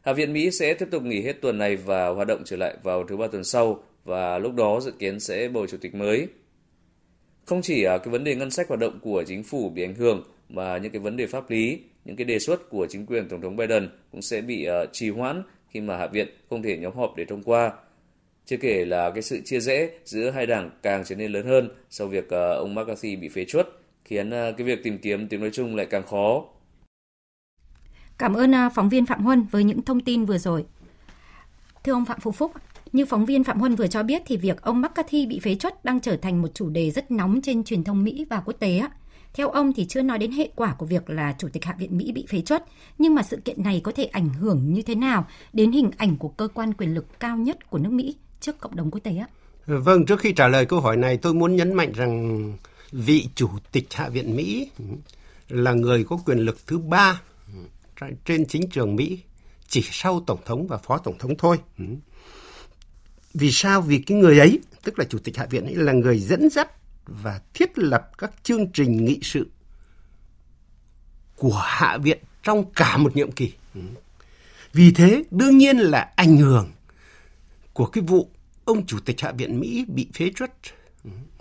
Hạ 0.00 0.12
viện 0.12 0.32
Mỹ 0.32 0.50
sẽ 0.50 0.74
tiếp 0.74 0.88
tục 0.90 1.02
nghỉ 1.02 1.22
hết 1.22 1.32
tuần 1.40 1.58
này 1.58 1.76
và 1.76 2.08
hoạt 2.08 2.28
động 2.28 2.42
trở 2.44 2.56
lại 2.56 2.76
vào 2.82 3.04
thứ 3.04 3.16
ba 3.16 3.26
tuần 3.26 3.44
sau 3.44 3.82
và 4.04 4.38
lúc 4.38 4.54
đó 4.54 4.80
dự 4.80 4.90
kiến 4.98 5.20
sẽ 5.20 5.48
bầu 5.48 5.66
chủ 5.66 5.76
tịch 5.80 5.94
mới. 5.94 6.26
Không 7.44 7.62
chỉ 7.62 7.84
à, 7.84 7.98
cái 7.98 8.08
vấn 8.08 8.24
đề 8.24 8.34
ngân 8.34 8.50
sách 8.50 8.68
hoạt 8.68 8.80
động 8.80 8.98
của 9.02 9.24
chính 9.26 9.42
phủ 9.42 9.70
bị 9.70 9.82
ảnh 9.82 9.94
hưởng 9.94 10.22
mà 10.48 10.78
những 10.78 10.92
cái 10.92 11.00
vấn 11.00 11.16
đề 11.16 11.26
pháp 11.26 11.50
lý, 11.50 11.80
những 12.04 12.16
cái 12.16 12.24
đề 12.24 12.38
xuất 12.38 12.70
của 12.70 12.86
chính 12.90 13.06
quyền 13.06 13.28
Tổng 13.28 13.40
thống 13.40 13.56
Biden 13.56 13.88
cũng 14.12 14.22
sẽ 14.22 14.40
bị 14.40 14.68
trì 14.92 15.10
hoãn 15.10 15.42
khi 15.68 15.80
mà 15.80 15.96
Hạ 15.96 16.06
viện 16.06 16.28
không 16.50 16.62
thể 16.62 16.78
nhóm 16.78 16.94
họp 16.94 17.16
để 17.16 17.24
thông 17.24 17.42
qua. 17.42 17.72
Chưa 18.46 18.56
kể 18.56 18.84
là 18.84 19.10
cái 19.10 19.22
sự 19.22 19.40
chia 19.44 19.60
rẽ 19.60 19.90
giữa 20.04 20.30
hai 20.30 20.46
đảng 20.46 20.70
càng 20.82 21.04
trở 21.06 21.16
nên 21.16 21.32
lớn 21.32 21.46
hơn 21.46 21.68
sau 21.90 22.06
việc 22.08 22.28
ờ, 22.30 22.54
ông 22.54 22.74
McCarthy 22.74 23.16
bị 23.16 23.28
phế 23.28 23.44
chuất, 23.44 23.68
khiến 24.04 24.30
ờ, 24.30 24.52
cái 24.52 24.66
việc 24.66 24.82
tìm 24.84 24.98
kiếm 24.98 25.28
tiếng 25.28 25.40
nói 25.40 25.50
chung 25.52 25.76
lại 25.76 25.86
càng 25.86 26.02
khó. 26.02 26.44
Cảm 28.18 28.34
ơn 28.34 28.52
ờ, 28.52 28.68
phóng 28.74 28.88
viên 28.88 29.06
Phạm 29.06 29.24
Huân 29.24 29.46
với 29.50 29.64
những 29.64 29.82
thông 29.82 30.00
tin 30.00 30.24
vừa 30.24 30.38
rồi. 30.38 30.64
Thưa 31.84 31.92
ông 31.92 32.04
Phạm 32.04 32.20
Phú 32.20 32.32
Phúc, 32.32 32.52
như 32.92 33.06
phóng 33.06 33.24
viên 33.24 33.44
Phạm 33.44 33.58
Huân 33.58 33.74
vừa 33.74 33.86
cho 33.86 34.02
biết 34.02 34.22
thì 34.26 34.36
việc 34.36 34.62
ông 34.62 34.82
McCarthy 34.82 35.26
bị 35.26 35.40
phế 35.40 35.54
chuất 35.54 35.84
đang 35.84 36.00
trở 36.00 36.16
thành 36.16 36.42
một 36.42 36.48
chủ 36.54 36.68
đề 36.68 36.90
rất 36.90 37.10
nóng 37.10 37.40
trên 37.42 37.64
truyền 37.64 37.84
thông 37.84 38.04
Mỹ 38.04 38.26
và 38.30 38.42
quốc 38.44 38.54
tế. 38.58 38.82
Theo 39.34 39.48
ông 39.48 39.72
thì 39.72 39.84
chưa 39.84 40.02
nói 40.02 40.18
đến 40.18 40.32
hệ 40.32 40.48
quả 40.56 40.74
của 40.78 40.86
việc 40.86 41.10
là 41.10 41.34
Chủ 41.38 41.48
tịch 41.52 41.64
Hạ 41.64 41.74
viện 41.78 41.96
Mỹ 41.98 42.12
bị 42.12 42.26
phế 42.28 42.40
chuất, 42.40 42.64
nhưng 42.98 43.14
mà 43.14 43.22
sự 43.22 43.36
kiện 43.36 43.62
này 43.62 43.80
có 43.84 43.92
thể 43.92 44.04
ảnh 44.04 44.28
hưởng 44.28 44.72
như 44.72 44.82
thế 44.82 44.94
nào 44.94 45.26
đến 45.52 45.72
hình 45.72 45.90
ảnh 45.96 46.16
của 46.16 46.28
cơ 46.28 46.48
quan 46.54 46.74
quyền 46.74 46.94
lực 46.94 47.20
cao 47.20 47.36
nhất 47.36 47.70
của 47.70 47.78
nước 47.78 47.92
Mỹ 47.92 48.16
trước 48.42 48.60
cộng 48.60 48.76
đồng 48.76 48.90
quốc 48.90 49.00
tế 49.04 49.16
ạ? 49.16 49.26
Vâng, 49.66 50.06
trước 50.06 50.20
khi 50.20 50.32
trả 50.32 50.48
lời 50.48 50.66
câu 50.66 50.80
hỏi 50.80 50.96
này 50.96 51.16
tôi 51.16 51.34
muốn 51.34 51.56
nhấn 51.56 51.74
mạnh 51.74 51.92
rằng 51.92 52.52
vị 52.92 53.28
Chủ 53.34 53.48
tịch 53.72 53.86
Hạ 53.92 54.08
viện 54.08 54.36
Mỹ 54.36 54.70
là 55.48 55.72
người 55.72 56.04
có 56.04 56.18
quyền 56.26 56.38
lực 56.38 56.58
thứ 56.66 56.78
ba 56.78 57.20
trên 58.24 58.46
chính 58.46 58.70
trường 58.70 58.96
Mỹ 58.96 59.18
chỉ 59.68 59.84
sau 59.90 60.20
Tổng 60.26 60.40
thống 60.44 60.66
và 60.66 60.78
Phó 60.78 60.98
Tổng 60.98 61.18
thống 61.18 61.34
thôi. 61.38 61.58
Vì 63.34 63.52
sao? 63.52 63.80
Vì 63.80 63.98
cái 63.98 64.18
người 64.18 64.38
ấy, 64.38 64.60
tức 64.84 64.98
là 64.98 65.04
Chủ 65.04 65.18
tịch 65.18 65.36
Hạ 65.36 65.46
viện 65.50 65.64
ấy 65.64 65.74
là 65.74 65.92
người 65.92 66.18
dẫn 66.18 66.50
dắt 66.50 66.70
và 67.06 67.40
thiết 67.54 67.78
lập 67.78 68.10
các 68.18 68.32
chương 68.42 68.72
trình 68.72 69.04
nghị 69.04 69.18
sự 69.22 69.46
của 71.36 71.62
Hạ 71.64 71.98
viện 71.98 72.18
trong 72.42 72.72
cả 72.74 72.96
một 72.96 73.16
nhiệm 73.16 73.32
kỳ. 73.32 73.52
Vì 74.72 74.92
thế, 74.92 75.24
đương 75.30 75.58
nhiên 75.58 75.78
là 75.78 76.12
ảnh 76.16 76.36
hưởng 76.36 76.70
của 77.72 77.86
cái 77.86 78.04
vụ 78.06 78.30
ông 78.64 78.86
Chủ 78.86 78.98
tịch 79.00 79.20
Hạ 79.20 79.32
viện 79.32 79.60
Mỹ 79.60 79.84
bị 79.88 80.08
phế 80.14 80.30
truất 80.36 80.50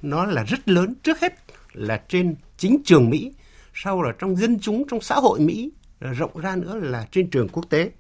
nó 0.01 0.25
là 0.25 0.44
rất 0.44 0.69
lớn. 0.69 0.94
Trước 1.04 1.19
hết 1.19 1.33
là 1.74 2.01
trên 2.10 2.36
chính 2.57 2.83
trường 2.86 3.10
Mỹ, 3.10 3.31
sau 3.74 4.01
là 4.01 4.12
trong 4.19 4.36
dân 4.36 4.60
chúng, 4.60 4.88
trong 4.88 5.01
xã 5.01 5.16
hội 5.16 5.39
Mỹ, 5.39 5.72
rộng 6.00 6.38
ra 6.38 6.56
nữa 6.56 6.75
là 6.75 7.07
trên 7.12 7.30
trường 7.30 7.48
quốc 7.50 7.69
tế. 7.69 7.92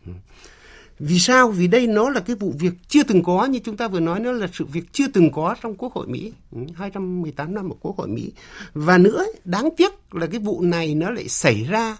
Vì 0.99 1.19
sao? 1.19 1.47
Vì 1.51 1.67
đây 1.67 1.87
nó 1.87 2.09
là 2.09 2.19
cái 2.19 2.35
vụ 2.35 2.53
việc 2.59 2.73
chưa 2.87 3.03
từng 3.03 3.23
có 3.23 3.45
như 3.45 3.59
chúng 3.59 3.77
ta 3.77 3.87
vừa 3.87 3.99
nói 3.99 4.19
nó 4.19 4.31
là 4.31 4.47
sự 4.53 4.65
việc 4.65 4.83
chưa 4.91 5.07
từng 5.07 5.31
có 5.31 5.55
trong 5.61 5.75
Quốc 5.75 5.93
hội 5.93 6.07
Mỹ, 6.07 6.33
ừ, 6.51 6.57
218 6.75 7.55
năm 7.55 7.69
ở 7.69 7.75
Quốc 7.81 7.97
hội 7.97 8.07
Mỹ. 8.07 8.31
Và 8.73 8.97
nữa, 8.97 9.25
đáng 9.45 9.69
tiếc 9.77 9.93
là 10.11 10.27
cái 10.27 10.39
vụ 10.39 10.61
này 10.61 10.95
nó 10.95 11.09
lại 11.09 11.27
xảy 11.27 11.63
ra 11.63 11.97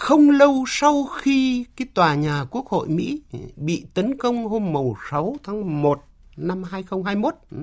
không 0.00 0.30
lâu 0.30 0.64
sau 0.68 1.04
khi 1.04 1.64
cái 1.76 1.88
tòa 1.94 2.14
nhà 2.14 2.44
Quốc 2.50 2.66
hội 2.66 2.88
Mỹ 2.88 3.20
bị 3.56 3.84
tấn 3.94 4.18
công 4.18 4.48
hôm 4.48 4.72
mùng 4.72 4.94
6 5.10 5.36
tháng 5.44 5.82
1 5.82 6.00
năm 6.36 6.62
2021. 6.62 7.34
Ừ, 7.50 7.56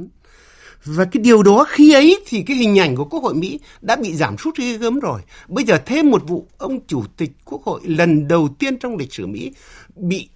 và 0.86 1.06
cái 1.06 1.24
điều 1.24 1.44
đó 1.44 1.65
khi 1.70 1.94
ấy 1.94 2.24
thì 2.27 2.44
cái 2.44 2.58
hình 2.58 2.79
ảnh 2.79 2.96
của 2.96 3.06
Quốc 3.06 3.24
hội 3.24 3.34
Mỹ 3.34 3.60
đã 3.82 3.96
bị 3.96 4.15
giảm 4.15 4.38
sút 4.38 4.58
ghê 4.58 4.77
gớm 4.77 5.00
rồi. 5.00 5.22
Bây 5.48 5.65
giờ 5.65 5.77
thêm 5.86 6.10
một 6.10 6.27
vụ, 6.27 6.48
ông 6.58 6.79
chủ 6.88 7.03
tịch 7.17 7.32
Quốc 7.46 7.63
hội 7.63 7.82
lần 7.84 8.27
đầu 8.27 8.50
tiên 8.60 8.79
trong 8.79 8.98
lịch 8.98 9.13
sử 9.13 9.27
Mỹ 9.27 9.51
bị 9.96 10.29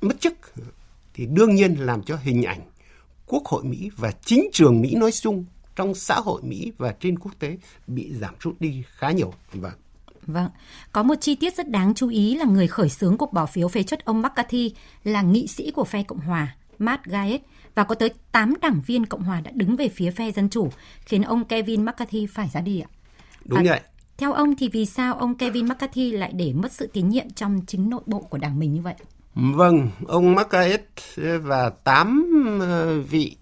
mất 0.00 0.20
chức, 0.20 0.34
thì 1.14 1.26
đương 1.26 1.54
nhiên 1.54 1.74
làm 1.74 2.02
cho 2.02 2.18
hình 2.22 2.42
ảnh 2.42 2.60
Quốc 3.26 3.46
hội 3.46 3.64
Mỹ 3.64 3.90
và 3.96 4.12
chính 4.24 4.48
trường 4.52 4.80
Mỹ 4.80 4.94
nói 4.94 5.12
chung 5.12 5.44
trong 5.76 5.94
xã 5.94 6.14
hội 6.14 6.42
Mỹ 6.42 6.72
và 6.78 6.94
trên 7.00 7.18
quốc 7.18 7.32
tế 7.38 7.56
bị 7.86 8.12
giảm 8.20 8.34
sút 8.44 8.60
đi 8.60 8.82
khá 8.96 9.10
nhiều. 9.10 9.32
Vâng. 9.52 9.72
Vâng, 10.32 10.50
có 10.92 11.02
một 11.02 11.14
chi 11.20 11.34
tiết 11.34 11.56
rất 11.56 11.68
đáng 11.68 11.94
chú 11.94 12.08
ý 12.08 12.34
là 12.34 12.44
người 12.44 12.66
khởi 12.66 12.88
xướng 12.88 13.16
cuộc 13.16 13.32
bỏ 13.32 13.46
phiếu 13.46 13.68
phế 13.68 13.82
chuất 13.82 14.04
ông 14.04 14.22
McCarthy 14.22 14.74
là 15.04 15.22
nghị 15.22 15.46
sĩ 15.46 15.70
của 15.70 15.84
phe 15.84 16.02
Cộng 16.02 16.20
hòa 16.20 16.56
Matt 16.78 17.04
Gaetz 17.04 17.38
và 17.74 17.84
có 17.84 17.94
tới 17.94 18.10
8 18.32 18.54
đảng 18.60 18.80
viên 18.86 19.06
Cộng 19.06 19.22
hòa 19.22 19.40
đã 19.40 19.50
đứng 19.54 19.76
về 19.76 19.88
phía 19.88 20.10
phe 20.10 20.32
Dân 20.32 20.48
Chủ, 20.48 20.70
khiến 21.04 21.22
ông 21.22 21.44
Kevin 21.44 21.84
McCarthy 21.84 22.26
phải 22.26 22.48
ra 22.52 22.60
đi 22.60 22.80
ạ. 22.80 22.88
Đúng 23.44 23.58
à, 23.58 23.64
vậy. 23.68 23.80
Theo 24.18 24.32
ông 24.32 24.56
thì 24.56 24.68
vì 24.68 24.86
sao 24.86 25.14
ông 25.14 25.34
Kevin 25.34 25.66
McCarthy 25.68 26.10
lại 26.10 26.32
để 26.34 26.52
mất 26.52 26.72
sự 26.72 26.86
tín 26.92 27.08
nhiệm 27.08 27.30
trong 27.30 27.60
chính 27.66 27.90
nội 27.90 28.02
bộ 28.06 28.18
của 28.18 28.38
đảng 28.38 28.58
mình 28.58 28.72
như 28.72 28.80
vậy? 28.80 28.94
Vâng, 29.34 29.90
ông 30.06 30.34
McCarthy 30.34 30.82
và 31.42 31.70
8 31.70 32.58
ờ, 32.60 33.00
vị 33.00 33.36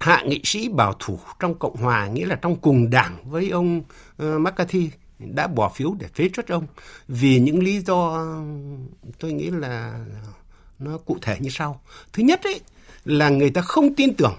hạ 0.00 0.22
nghị 0.26 0.40
sĩ 0.44 0.68
bảo 0.68 0.94
thủ 0.98 1.18
trong 1.40 1.54
Cộng 1.54 1.76
hòa, 1.76 2.06
nghĩa 2.06 2.26
là 2.26 2.36
trong 2.36 2.56
cùng 2.56 2.90
đảng 2.90 3.30
với 3.30 3.50
ông 3.50 3.78
uh, 3.78 4.40
McCarthy 4.40 4.90
đã 5.18 5.46
bỏ 5.46 5.68
phiếu 5.68 5.94
để 5.98 6.06
phế 6.14 6.28
truất 6.32 6.48
ông 6.48 6.66
vì 7.08 7.40
những 7.40 7.62
lý 7.62 7.80
do, 7.80 8.26
tôi 9.18 9.32
nghĩ 9.32 9.50
là 9.50 10.04
nó 10.78 10.98
cụ 10.98 11.18
thể 11.22 11.36
như 11.40 11.50
sau. 11.50 11.82
Thứ 12.12 12.22
nhất 12.22 12.40
ấy, 12.44 12.60
là 13.04 13.28
người 13.28 13.50
ta 13.50 13.60
không 13.60 13.94
tin 13.94 14.14
tưởng 14.14 14.34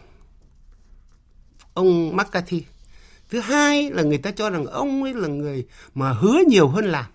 ông 1.73 2.17
McCarthy. 2.17 2.63
Thứ 3.29 3.39
hai 3.39 3.89
là 3.89 4.03
người 4.03 4.17
ta 4.17 4.31
cho 4.31 4.49
rằng 4.49 4.65
ông 4.65 5.03
ấy 5.03 5.13
là 5.13 5.27
người 5.27 5.65
mà 5.95 6.11
hứa 6.11 6.39
nhiều 6.47 6.67
hơn 6.67 6.85
làm. 6.85 7.05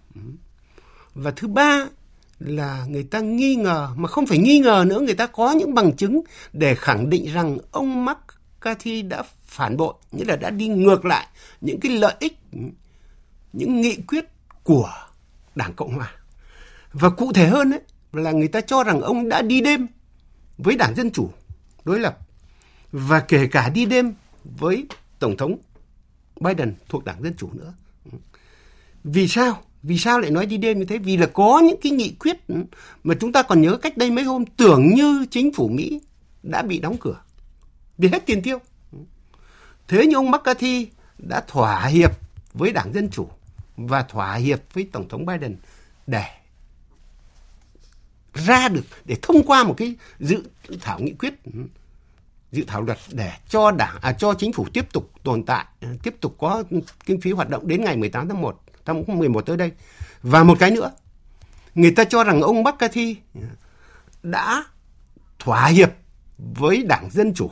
Và 1.14 1.30
thứ 1.30 1.48
ba 1.48 1.86
là 2.38 2.86
người 2.88 3.02
ta 3.02 3.20
nghi 3.20 3.54
ngờ, 3.54 3.88
mà 3.96 4.08
không 4.08 4.26
phải 4.26 4.38
nghi 4.38 4.58
ngờ 4.58 4.84
nữa, 4.86 5.00
người 5.00 5.14
ta 5.14 5.26
có 5.26 5.52
những 5.52 5.74
bằng 5.74 5.96
chứng 5.96 6.20
để 6.52 6.74
khẳng 6.74 7.10
định 7.10 7.32
rằng 7.32 7.58
ông 7.70 8.04
McCarthy 8.04 9.02
đã 9.02 9.22
phản 9.44 9.76
bội, 9.76 9.94
nghĩa 10.12 10.24
là 10.24 10.36
đã 10.36 10.50
đi 10.50 10.68
ngược 10.68 11.04
lại 11.04 11.26
những 11.60 11.80
cái 11.80 11.92
lợi 11.92 12.14
ích 12.20 12.38
những 13.52 13.80
nghị 13.80 13.96
quyết 13.96 14.24
của 14.62 14.92
Đảng 15.54 15.74
Cộng 15.74 15.94
hòa 15.94 16.12
và 16.92 17.10
cụ 17.10 17.32
thể 17.32 17.46
hơn 17.48 17.70
ấy, 17.70 17.80
là 18.12 18.32
người 18.32 18.48
ta 18.48 18.60
cho 18.60 18.84
rằng 18.84 19.00
ông 19.00 19.28
đã 19.28 19.42
đi 19.42 19.60
đêm 19.60 19.86
với 20.58 20.76
Đảng 20.76 20.94
Dân 20.94 21.10
Chủ 21.10 21.30
đối 21.84 22.00
lập 22.00 22.18
và 22.92 23.20
kể 23.20 23.46
cả 23.46 23.68
đi 23.68 23.84
đêm 23.84 24.14
với 24.44 24.86
Tổng 25.18 25.36
thống 25.36 25.58
Biden 26.40 26.74
thuộc 26.88 27.04
Đảng 27.04 27.22
Dân 27.22 27.34
Chủ 27.36 27.50
nữa. 27.52 27.74
Vì 29.04 29.28
sao? 29.28 29.62
Vì 29.82 29.98
sao 29.98 30.20
lại 30.20 30.30
nói 30.30 30.46
đi 30.46 30.56
đêm 30.56 30.78
như 30.78 30.84
thế? 30.84 30.98
Vì 30.98 31.16
là 31.16 31.26
có 31.26 31.62
những 31.64 31.80
cái 31.82 31.92
nghị 31.92 32.14
quyết 32.20 32.36
mà 33.04 33.14
chúng 33.20 33.32
ta 33.32 33.42
còn 33.42 33.62
nhớ 33.62 33.76
cách 33.76 33.96
đây 33.96 34.10
mấy 34.10 34.24
hôm 34.24 34.46
tưởng 34.46 34.94
như 34.94 35.26
chính 35.30 35.52
phủ 35.52 35.68
Mỹ 35.68 36.00
đã 36.42 36.62
bị 36.62 36.78
đóng 36.78 36.96
cửa 37.00 37.20
vì 37.98 38.08
hết 38.08 38.26
tiền 38.26 38.42
tiêu. 38.42 38.58
Thế 39.88 40.06
nhưng 40.06 40.14
ông 40.14 40.30
McCarthy 40.30 40.88
đã 41.18 41.44
thỏa 41.48 41.86
hiệp 41.86 42.10
với 42.54 42.72
Đảng 42.72 42.92
Dân 42.94 43.10
Chủ 43.10 43.28
và 43.78 44.02
thỏa 44.02 44.34
hiệp 44.34 44.60
với 44.72 44.88
Tổng 44.92 45.08
thống 45.08 45.26
Biden 45.26 45.56
để 46.06 46.24
ra 48.34 48.68
được 48.68 48.84
để 49.04 49.16
thông 49.22 49.42
qua 49.42 49.64
một 49.64 49.74
cái 49.76 49.94
dự 50.20 50.42
thảo 50.80 51.00
nghị 51.00 51.12
quyết 51.12 51.34
dự 52.52 52.64
thảo 52.66 52.82
luật 52.82 52.98
để 53.12 53.32
cho 53.48 53.70
đảng 53.70 53.96
à, 54.00 54.12
cho 54.12 54.34
chính 54.34 54.52
phủ 54.52 54.66
tiếp 54.72 54.92
tục 54.92 55.10
tồn 55.22 55.42
tại 55.42 55.64
tiếp 56.02 56.14
tục 56.20 56.34
có 56.38 56.64
kinh 57.06 57.20
phí 57.20 57.32
hoạt 57.32 57.48
động 57.48 57.68
đến 57.68 57.84
ngày 57.84 57.96
18 57.96 58.28
tháng 58.28 58.40
1 58.42 58.60
tháng 58.84 59.18
11 59.18 59.46
tới 59.46 59.56
đây. 59.56 59.72
Và 60.22 60.44
một 60.44 60.58
cái 60.58 60.70
nữa 60.70 60.92
người 61.74 61.90
ta 61.90 62.04
cho 62.04 62.24
rằng 62.24 62.42
ông 62.42 62.62
McCarthy 62.62 63.16
đã 64.22 64.64
thỏa 65.38 65.66
hiệp 65.66 65.90
với 66.38 66.82
đảng 66.82 67.10
dân 67.10 67.34
chủ 67.34 67.50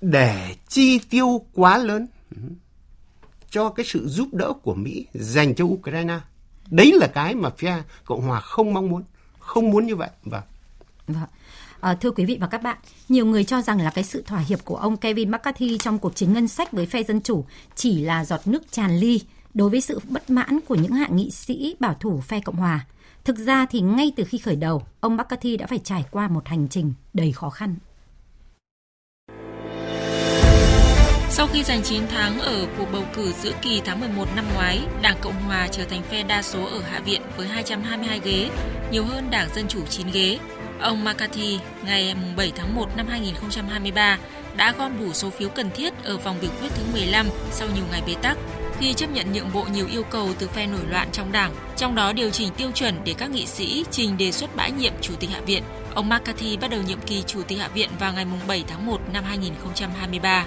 để 0.00 0.56
chi 0.68 0.98
tiêu 0.98 1.44
quá 1.52 1.78
lớn 1.78 2.06
cho 3.50 3.68
cái 3.68 3.86
sự 3.86 4.08
giúp 4.08 4.34
đỡ 4.34 4.52
của 4.62 4.74
Mỹ 4.74 5.06
dành 5.12 5.54
cho 5.54 5.64
Ukraine. 5.64 6.18
Đấy 6.70 6.92
là 6.94 7.06
cái 7.06 7.34
mà 7.34 7.50
phía 7.58 7.82
Cộng 8.04 8.22
hòa 8.22 8.40
không 8.40 8.74
mong 8.74 8.88
muốn, 8.88 9.02
không 9.38 9.70
muốn 9.70 9.86
như 9.86 9.96
vậy. 9.96 10.10
Vâng. 10.24 10.42
Vâng. 11.08 11.28
À, 11.80 11.94
thưa 11.94 12.10
quý 12.10 12.24
vị 12.24 12.38
và 12.40 12.46
các 12.46 12.62
bạn, 12.62 12.78
nhiều 13.08 13.26
người 13.26 13.44
cho 13.44 13.62
rằng 13.62 13.80
là 13.80 13.90
cái 13.90 14.04
sự 14.04 14.22
thỏa 14.26 14.38
hiệp 14.38 14.64
của 14.64 14.76
ông 14.76 14.96
Kevin 14.96 15.30
McCarthy 15.30 15.78
trong 15.78 15.98
cuộc 15.98 16.16
chiến 16.16 16.32
ngân 16.32 16.48
sách 16.48 16.72
với 16.72 16.86
phe 16.86 17.02
dân 17.02 17.20
chủ 17.20 17.44
chỉ 17.74 18.00
là 18.04 18.24
giọt 18.24 18.40
nước 18.46 18.72
tràn 18.72 18.96
ly 18.96 19.20
đối 19.54 19.70
với 19.70 19.80
sự 19.80 20.00
bất 20.08 20.30
mãn 20.30 20.60
của 20.68 20.74
những 20.74 20.92
hạ 20.92 21.06
nghị 21.10 21.30
sĩ 21.30 21.76
bảo 21.80 21.94
thủ 22.00 22.20
phe 22.20 22.40
Cộng 22.40 22.56
hòa. 22.56 22.86
Thực 23.24 23.38
ra 23.38 23.66
thì 23.70 23.80
ngay 23.80 24.12
từ 24.16 24.24
khi 24.24 24.38
khởi 24.38 24.56
đầu, 24.56 24.82
ông 25.00 25.16
McCarthy 25.16 25.56
đã 25.56 25.66
phải 25.66 25.78
trải 25.78 26.04
qua 26.10 26.28
một 26.28 26.46
hành 26.46 26.68
trình 26.68 26.92
đầy 27.14 27.32
khó 27.32 27.50
khăn. 27.50 27.76
Sau 31.40 31.48
khi 31.52 31.62
giành 31.62 31.82
chiến 31.82 32.06
thắng 32.08 32.40
ở 32.40 32.66
cuộc 32.78 32.86
bầu 32.92 33.04
cử 33.14 33.32
giữa 33.42 33.52
kỳ 33.62 33.82
tháng 33.84 34.00
11 34.00 34.28
năm 34.36 34.44
ngoái, 34.54 34.80
Đảng 35.02 35.16
Cộng 35.20 35.42
Hòa 35.42 35.68
trở 35.72 35.84
thành 35.84 36.02
phe 36.02 36.22
đa 36.22 36.42
số 36.42 36.64
ở 36.64 36.80
Hạ 36.90 37.00
viện 37.00 37.22
với 37.36 37.46
222 37.48 38.20
ghế, 38.24 38.50
nhiều 38.90 39.04
hơn 39.04 39.30
Đảng 39.30 39.48
Dân 39.54 39.68
Chủ 39.68 39.86
9 39.86 40.06
ghế. 40.12 40.38
Ông 40.80 41.04
McCarthy 41.04 41.58
ngày 41.84 42.14
7 42.36 42.52
tháng 42.56 42.74
1 42.74 42.96
năm 42.96 43.06
2023 43.08 44.18
đã 44.56 44.74
gom 44.78 44.98
đủ 45.00 45.12
số 45.12 45.30
phiếu 45.30 45.48
cần 45.48 45.70
thiết 45.70 46.04
ở 46.04 46.16
vòng 46.16 46.36
biểu 46.40 46.50
quyết 46.60 46.68
thứ 46.74 46.82
15 46.92 47.26
sau 47.50 47.68
nhiều 47.74 47.84
ngày 47.90 48.02
bế 48.06 48.14
tắc 48.22 48.38
khi 48.78 48.92
chấp 48.92 49.10
nhận 49.10 49.32
nhượng 49.32 49.52
bộ 49.52 49.64
nhiều 49.72 49.86
yêu 49.86 50.02
cầu 50.02 50.28
từ 50.38 50.48
phe 50.48 50.66
nổi 50.66 50.84
loạn 50.90 51.08
trong 51.12 51.32
đảng, 51.32 51.54
trong 51.76 51.94
đó 51.94 52.12
điều 52.12 52.30
chỉnh 52.30 52.48
tiêu 52.56 52.70
chuẩn 52.74 52.94
để 53.04 53.14
các 53.18 53.30
nghị 53.30 53.46
sĩ 53.46 53.84
trình 53.90 54.16
đề 54.16 54.32
xuất 54.32 54.56
bãi 54.56 54.70
nhiệm 54.70 54.92
chủ 55.00 55.14
tịch 55.20 55.30
Hạ 55.30 55.40
viện. 55.40 55.62
Ông 55.94 56.08
McCarthy 56.08 56.56
bắt 56.56 56.70
đầu 56.70 56.80
nhiệm 56.82 57.00
kỳ 57.00 57.22
chủ 57.26 57.42
tịch 57.42 57.58
Hạ 57.58 57.68
viện 57.68 57.90
vào 57.98 58.12
ngày 58.12 58.26
7 58.48 58.64
tháng 58.68 58.86
1 58.86 59.00
năm 59.12 59.24
2023. 59.24 60.46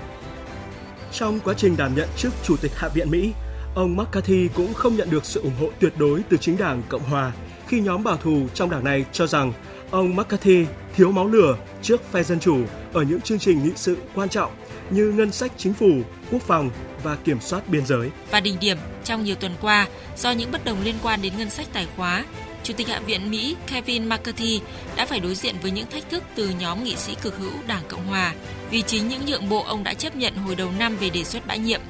Trong 1.13 1.39
quá 1.39 1.53
trình 1.58 1.77
đảm 1.77 1.96
nhận 1.96 2.10
chức 2.17 2.34
Chủ 2.43 2.58
tịch 2.58 2.72
Hạ 2.75 2.88
viện 2.88 3.12
Mỹ, 3.12 3.34
ông 3.75 3.96
McCarthy 3.96 4.48
cũng 4.55 4.74
không 4.74 4.96
nhận 4.96 5.10
được 5.10 5.25
sự 5.25 5.41
ủng 5.41 5.55
hộ 5.60 5.70
tuyệt 5.79 5.93
đối 5.98 6.22
từ 6.29 6.38
chính 6.38 6.58
đảng 6.58 6.82
Cộng 6.89 7.03
hòa 7.03 7.32
khi 7.67 7.82
nhóm 7.82 8.03
bảo 8.03 8.17
thủ 8.17 8.48
trong 8.53 8.70
đảng 8.70 8.84
này 8.84 9.05
cho 9.12 9.27
rằng 9.27 9.53
ông 9.91 10.15
McCarthy 10.15 10.65
thiếu 10.96 11.12
máu 11.12 11.27
lửa 11.27 11.58
trước 11.82 12.01
phe 12.12 12.24
dân 12.24 12.39
chủ 12.39 12.58
ở 12.93 13.03
những 13.03 13.22
chương 13.22 13.39
trình 13.39 13.63
nghị 13.63 13.72
sự 13.75 13.98
quan 14.15 14.29
trọng 14.29 14.51
như 14.90 15.12
ngân 15.12 15.32
sách 15.32 15.52
chính 15.58 15.74
phủ, 15.74 16.02
quốc 16.32 16.42
phòng 16.42 16.70
và 17.04 17.16
kiểm 17.16 17.40
soát 17.42 17.70
biên 17.70 17.86
giới. 17.86 18.10
Và 18.32 18.40
đỉnh 18.40 18.60
điểm 18.60 18.78
trong 19.04 19.24
nhiều 19.24 19.36
tuần 19.36 19.52
qua, 19.62 19.88
do 20.18 20.32
những 20.32 20.52
bất 20.52 20.66
đồng 20.66 20.84
liên 20.84 20.96
quan 21.04 21.22
đến 21.22 21.34
ngân 21.38 21.50
sách 21.50 21.68
tài 21.74 21.88
khóa, 21.98 22.25
Chủ 22.63 22.74
tịch 22.78 22.88
Hạ 22.88 23.00
viện 23.00 23.32
Mỹ 23.32 23.56
Kevin 23.68 24.10
McCarthy 24.10 24.62
đã 24.96 25.06
phải 25.06 25.20
đối 25.20 25.36
diện 25.36 25.56
với 25.62 25.72
những 25.72 25.88
thách 25.92 26.10
thức 26.10 26.24
từ 26.36 26.50
nhóm 26.60 26.84
nghị 26.84 26.96
sĩ 26.96 27.16
cực 27.22 27.38
hữu 27.38 27.52
Đảng 27.68 27.84
Cộng 27.88 28.08
Hòa 28.08 28.34
vì 28.72 28.82
chính 28.82 29.08
những 29.08 29.25
nhượng 29.25 29.50
bộ 29.50 29.63
ông 29.63 29.84
đã 29.84 29.94
chấp 29.94 30.16
nhận 30.16 30.36
hồi 30.36 30.56
đầu 30.56 30.70
năm 30.80 30.98
về 30.98 31.10
đề 31.10 31.24
xuất 31.24 31.48
bãi 31.48 31.60
nhiệm. 31.60 31.82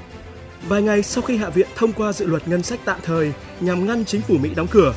Vài 0.68 0.82
ngày 0.82 1.02
sau 1.02 1.22
khi 1.22 1.36
Hạ 1.36 1.48
viện 1.48 1.68
thông 1.76 1.92
qua 1.92 2.12
dự 2.12 2.26
luật 2.26 2.48
ngân 2.48 2.62
sách 2.62 2.80
tạm 2.84 3.00
thời 3.02 3.32
nhằm 3.60 3.86
ngăn 3.86 4.04
chính 4.04 4.20
phủ 4.20 4.38
Mỹ 4.38 4.50
đóng 4.56 4.66
cửa, 4.70 4.94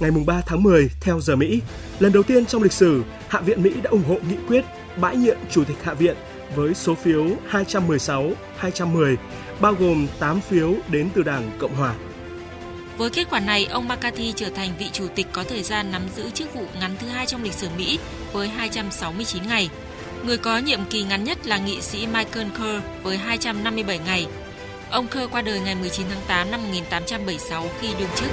ngày 0.00 0.10
3 0.26 0.42
tháng 0.46 0.62
10 0.62 0.90
theo 1.00 1.20
giờ 1.20 1.36
Mỹ, 1.36 1.60
lần 1.98 2.12
đầu 2.12 2.22
tiên 2.22 2.46
trong 2.46 2.62
lịch 2.62 2.72
sử, 2.72 3.02
Hạ 3.28 3.40
viện 3.40 3.62
Mỹ 3.62 3.70
đã 3.82 3.90
ủng 3.90 4.04
hộ 4.08 4.18
nghị 4.30 4.36
quyết 4.48 4.64
bãi 4.96 5.16
nhiệm 5.16 5.36
Chủ 5.50 5.64
tịch 5.64 5.76
Hạ 5.82 5.94
viện 5.94 6.16
với 6.54 6.74
số 6.74 6.94
phiếu 6.94 7.26
216-210, 7.50 9.16
bao 9.60 9.74
gồm 9.74 10.06
8 10.18 10.40
phiếu 10.40 10.74
đến 10.88 11.08
từ 11.14 11.22
Đảng 11.22 11.50
Cộng 11.58 11.74
Hòa. 11.74 11.94
Với 12.96 13.10
kết 13.10 13.26
quả 13.30 13.40
này, 13.40 13.66
ông 13.66 13.88
McCarthy 13.88 14.32
trở 14.36 14.50
thành 14.50 14.70
vị 14.78 14.90
chủ 14.92 15.06
tịch 15.14 15.26
có 15.32 15.44
thời 15.44 15.62
gian 15.62 15.92
nắm 15.92 16.02
giữ 16.16 16.30
chức 16.30 16.54
vụ 16.54 16.64
ngắn 16.80 16.90
thứ 16.98 17.06
hai 17.06 17.26
trong 17.26 17.42
lịch 17.42 17.52
sử 17.52 17.68
Mỹ 17.76 17.98
với 18.32 18.48
269 18.48 19.42
ngày. 19.48 19.70
Người 20.24 20.38
có 20.38 20.58
nhiệm 20.58 20.80
kỳ 20.90 21.02
ngắn 21.02 21.24
nhất 21.24 21.46
là 21.46 21.58
nghị 21.58 21.80
sĩ 21.80 22.06
Michael 22.06 22.48
Kerr 22.48 22.84
với 23.02 23.16
257 23.16 23.98
ngày. 23.98 24.26
Ông 24.90 25.06
Kerr 25.06 25.30
qua 25.32 25.42
đời 25.42 25.60
ngày 25.60 25.74
19 25.74 26.06
tháng 26.10 26.22
8 26.26 26.50
năm 26.50 26.62
1876 26.62 27.66
khi 27.80 27.88
đương 27.98 28.08
chức. 28.16 28.28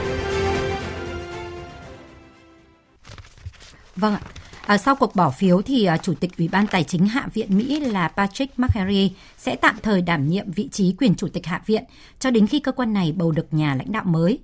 Vâng 3.95 4.13
ạ. 4.13 4.21
À, 4.67 4.77
sau 4.77 4.95
cuộc 4.95 5.15
bỏ 5.15 5.29
phiếu 5.29 5.61
thì 5.61 5.85
à, 5.85 5.97
Chủ 5.97 6.13
tịch 6.13 6.37
Ủy 6.37 6.47
ban 6.47 6.67
Tài 6.67 6.83
chính 6.83 7.07
Hạ 7.07 7.27
viện 7.33 7.57
Mỹ 7.57 7.79
là 7.79 8.07
Patrick 8.07 8.59
McHenry 8.59 9.11
sẽ 9.37 9.55
tạm 9.55 9.75
thời 9.83 10.01
đảm 10.01 10.27
nhiệm 10.27 10.51
vị 10.51 10.69
trí 10.71 10.95
quyền 10.99 11.15
Chủ 11.15 11.27
tịch 11.27 11.45
Hạ 11.45 11.61
viện 11.65 11.83
cho 12.19 12.31
đến 12.31 12.47
khi 12.47 12.59
cơ 12.59 12.71
quan 12.71 12.93
này 12.93 13.11
bầu 13.11 13.31
được 13.31 13.53
nhà 13.53 13.75
lãnh 13.75 13.91
đạo 13.91 14.03
mới. 14.05 14.39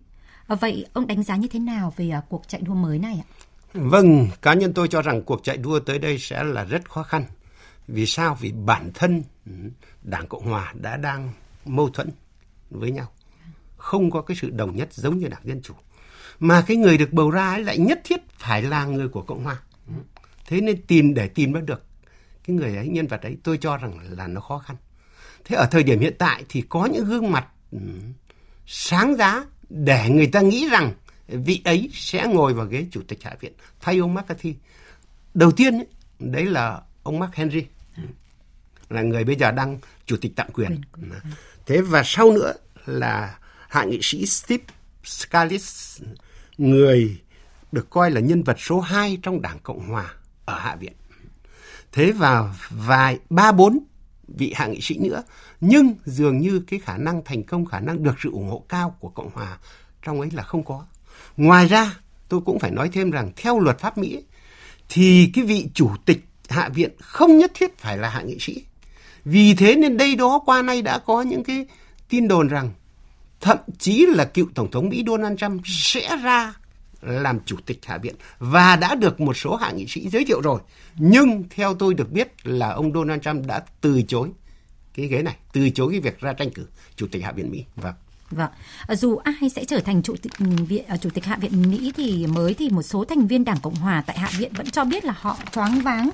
À, 0.47 0.55
vậy 0.55 0.85
ông 0.93 1.07
đánh 1.07 1.23
giá 1.23 1.35
như 1.35 1.47
thế 1.47 1.59
nào 1.59 1.93
về 1.97 2.09
à, 2.09 2.21
cuộc 2.29 2.43
chạy 2.47 2.61
đua 2.61 2.73
mới 2.73 2.99
này 2.99 3.23
ạ? 3.23 3.27
Vâng, 3.73 4.27
cá 4.41 4.53
nhân 4.53 4.73
tôi 4.73 4.87
cho 4.87 5.01
rằng 5.01 5.23
cuộc 5.23 5.43
chạy 5.43 5.57
đua 5.57 5.79
tới 5.79 5.99
đây 5.99 6.17
sẽ 6.17 6.43
là 6.43 6.63
rất 6.63 6.89
khó 6.89 7.03
khăn. 7.03 7.23
Vì 7.87 8.05
sao? 8.05 8.37
Vì 8.41 8.51
bản 8.51 8.91
thân 8.93 9.23
ừ, 9.45 9.51
Đảng 10.01 10.27
Cộng 10.27 10.45
Hòa 10.45 10.73
đã 10.81 10.97
đang 10.97 11.33
mâu 11.65 11.89
thuẫn 11.89 12.09
với 12.69 12.91
nhau. 12.91 13.07
Không 13.77 14.11
có 14.11 14.21
cái 14.21 14.37
sự 14.41 14.49
đồng 14.49 14.75
nhất 14.75 14.93
giống 14.93 15.17
như 15.17 15.27
Đảng 15.27 15.43
Dân 15.47 15.61
Chủ. 15.61 15.73
Mà 16.39 16.63
cái 16.67 16.77
người 16.77 16.97
được 16.97 17.13
bầu 17.13 17.31
ra 17.31 17.49
ấy 17.49 17.63
lại 17.63 17.77
nhất 17.77 18.01
thiết 18.03 18.21
phải 18.37 18.61
là 18.61 18.85
người 18.85 19.07
của 19.07 19.21
Cộng 19.21 19.43
Hòa. 19.43 19.57
Thế 20.53 20.61
nên 20.61 20.81
tìm 20.81 21.13
để 21.13 21.27
tìm 21.27 21.53
ra 21.53 21.61
được 21.61 21.83
cái 22.43 22.55
người 22.55 22.75
ấy, 22.75 22.87
nhân 22.87 23.07
vật 23.07 23.21
ấy, 23.21 23.37
tôi 23.43 23.57
cho 23.57 23.77
rằng 23.77 23.99
là 24.09 24.27
nó 24.27 24.41
khó 24.41 24.57
khăn. 24.57 24.75
Thế 25.45 25.55
ở 25.55 25.67
thời 25.71 25.83
điểm 25.83 25.99
hiện 25.99 26.15
tại 26.17 26.43
thì 26.49 26.63
có 26.69 26.85
những 26.85 27.05
gương 27.05 27.31
mặt 27.31 27.47
ừ, 27.71 27.79
sáng 28.67 29.15
giá 29.15 29.45
để 29.69 30.09
người 30.09 30.27
ta 30.27 30.41
nghĩ 30.41 30.69
rằng 30.71 30.93
vị 31.27 31.61
ấy 31.63 31.89
sẽ 31.93 32.27
ngồi 32.27 32.53
vào 32.53 32.65
ghế 32.65 32.85
chủ 32.91 33.01
tịch 33.07 33.23
hạ 33.23 33.35
viện 33.39 33.53
thay 33.81 33.97
ông 33.97 34.13
McCarthy. 34.13 34.55
Đầu 35.33 35.51
tiên 35.51 35.73
ấy, 35.73 35.87
đấy 36.19 36.45
là 36.45 36.81
ông 37.03 37.19
Mark 37.19 37.33
Henry 37.33 37.65
là 38.89 39.01
người 39.01 39.23
bây 39.23 39.35
giờ 39.35 39.51
đang 39.51 39.79
chủ 40.05 40.17
tịch 40.17 40.31
tạm 40.35 40.47
quyền. 40.53 40.81
Thế 41.65 41.81
và 41.81 42.01
sau 42.05 42.31
nữa 42.31 42.53
là 42.85 43.37
hạ 43.69 43.83
nghị 43.83 43.99
sĩ 44.01 44.25
Steve 44.25 44.63
Scalise, 45.03 46.05
người 46.57 47.21
được 47.71 47.89
coi 47.89 48.11
là 48.11 48.19
nhân 48.19 48.43
vật 48.43 48.59
số 48.59 48.79
2 48.79 49.17
trong 49.21 49.41
Đảng 49.41 49.59
Cộng 49.59 49.87
Hòa 49.87 50.13
ở 50.45 50.59
Hạ 50.59 50.75
viện. 50.75 50.93
Thế 51.91 52.11
và 52.11 52.55
vài 52.69 53.19
ba 53.29 53.51
bốn 53.51 53.79
vị 54.27 54.53
hạ 54.55 54.67
nghị 54.67 54.81
sĩ 54.81 54.97
nữa, 54.97 55.23
nhưng 55.61 55.93
dường 56.05 56.37
như 56.37 56.63
cái 56.67 56.79
khả 56.79 56.97
năng 56.97 57.21
thành 57.25 57.43
công, 57.43 57.65
khả 57.65 57.79
năng 57.79 58.03
được 58.03 58.15
sự 58.19 58.31
ủng 58.31 58.49
hộ 58.49 58.65
cao 58.69 58.95
của 58.99 59.09
Cộng 59.09 59.29
Hòa 59.33 59.57
trong 60.01 60.19
ấy 60.19 60.29
là 60.33 60.43
không 60.43 60.63
có. 60.63 60.85
Ngoài 61.37 61.67
ra, 61.67 61.97
tôi 62.29 62.41
cũng 62.45 62.59
phải 62.59 62.71
nói 62.71 62.89
thêm 62.93 63.11
rằng 63.11 63.31
theo 63.35 63.59
luật 63.59 63.79
pháp 63.79 63.97
Mỹ 63.97 64.23
thì 64.89 65.31
cái 65.33 65.45
vị 65.45 65.67
chủ 65.73 65.91
tịch 66.05 66.25
hạ 66.49 66.69
viện 66.69 66.91
không 66.99 67.37
nhất 67.37 67.51
thiết 67.53 67.77
phải 67.77 67.97
là 67.97 68.09
hạ 68.09 68.21
nghị 68.21 68.37
sĩ. 68.39 68.63
Vì 69.25 69.55
thế 69.55 69.75
nên 69.75 69.97
đây 69.97 70.15
đó 70.15 70.41
qua 70.45 70.61
nay 70.61 70.81
đã 70.81 70.99
có 70.99 71.21
những 71.21 71.43
cái 71.43 71.65
tin 72.09 72.27
đồn 72.27 72.47
rằng 72.47 72.71
thậm 73.41 73.57
chí 73.79 74.05
là 74.05 74.25
cựu 74.25 74.47
tổng 74.55 74.71
thống 74.71 74.89
Mỹ 74.89 75.03
Donald 75.07 75.39
Trump 75.39 75.61
sẽ 75.65 76.17
ra 76.23 76.53
làm 77.05 77.39
chủ 77.45 77.55
tịch 77.65 77.79
hạ 77.85 77.97
viện 77.97 78.15
và 78.39 78.75
đã 78.75 78.95
được 78.95 79.21
một 79.21 79.37
số 79.37 79.55
hạ 79.55 79.71
nghị 79.71 79.87
sĩ 79.87 80.09
giới 80.09 80.25
thiệu 80.25 80.41
rồi. 80.41 80.61
Nhưng 80.95 81.43
theo 81.49 81.73
tôi 81.73 81.93
được 81.93 82.11
biết 82.11 82.27
là 82.43 82.69
ông 82.69 82.93
Donald 82.93 83.21
Trump 83.21 83.45
đã 83.45 83.63
từ 83.81 84.01
chối 84.07 84.29
cái 84.93 85.07
ghế 85.07 85.21
này, 85.21 85.35
từ 85.53 85.69
chối 85.69 85.91
cái 85.91 85.99
việc 85.99 86.19
ra 86.19 86.33
tranh 86.33 86.49
cử 86.51 86.65
chủ 86.95 87.07
tịch 87.11 87.23
hạ 87.23 87.31
viện 87.31 87.51
Mỹ. 87.51 87.65
Vâng. 87.75 87.93
Vâng, 88.31 88.49
à, 88.87 88.95
dù 88.95 89.15
ai 89.15 89.49
sẽ 89.55 89.65
trở 89.65 89.79
thành 89.79 90.01
chủ 90.03 90.15
tịch 90.21 90.31
ừ, 90.39 90.45
viện 90.67 90.85
à, 90.87 90.97
chủ 90.97 91.09
tịch 91.09 91.25
Hạ 91.25 91.37
viện 91.41 91.71
Mỹ 91.71 91.91
thì 91.97 92.27
mới 92.27 92.53
thì 92.53 92.69
một 92.69 92.81
số 92.81 93.05
thành 93.05 93.27
viên 93.27 93.45
Đảng 93.45 93.59
Cộng 93.59 93.75
hòa 93.75 94.03
tại 94.07 94.17
Hạ 94.19 94.29
viện 94.37 94.53
vẫn 94.53 94.69
cho 94.69 94.83
biết 94.83 95.05
là 95.05 95.13
họ 95.17 95.37
choáng 95.51 95.81
váng 95.81 96.09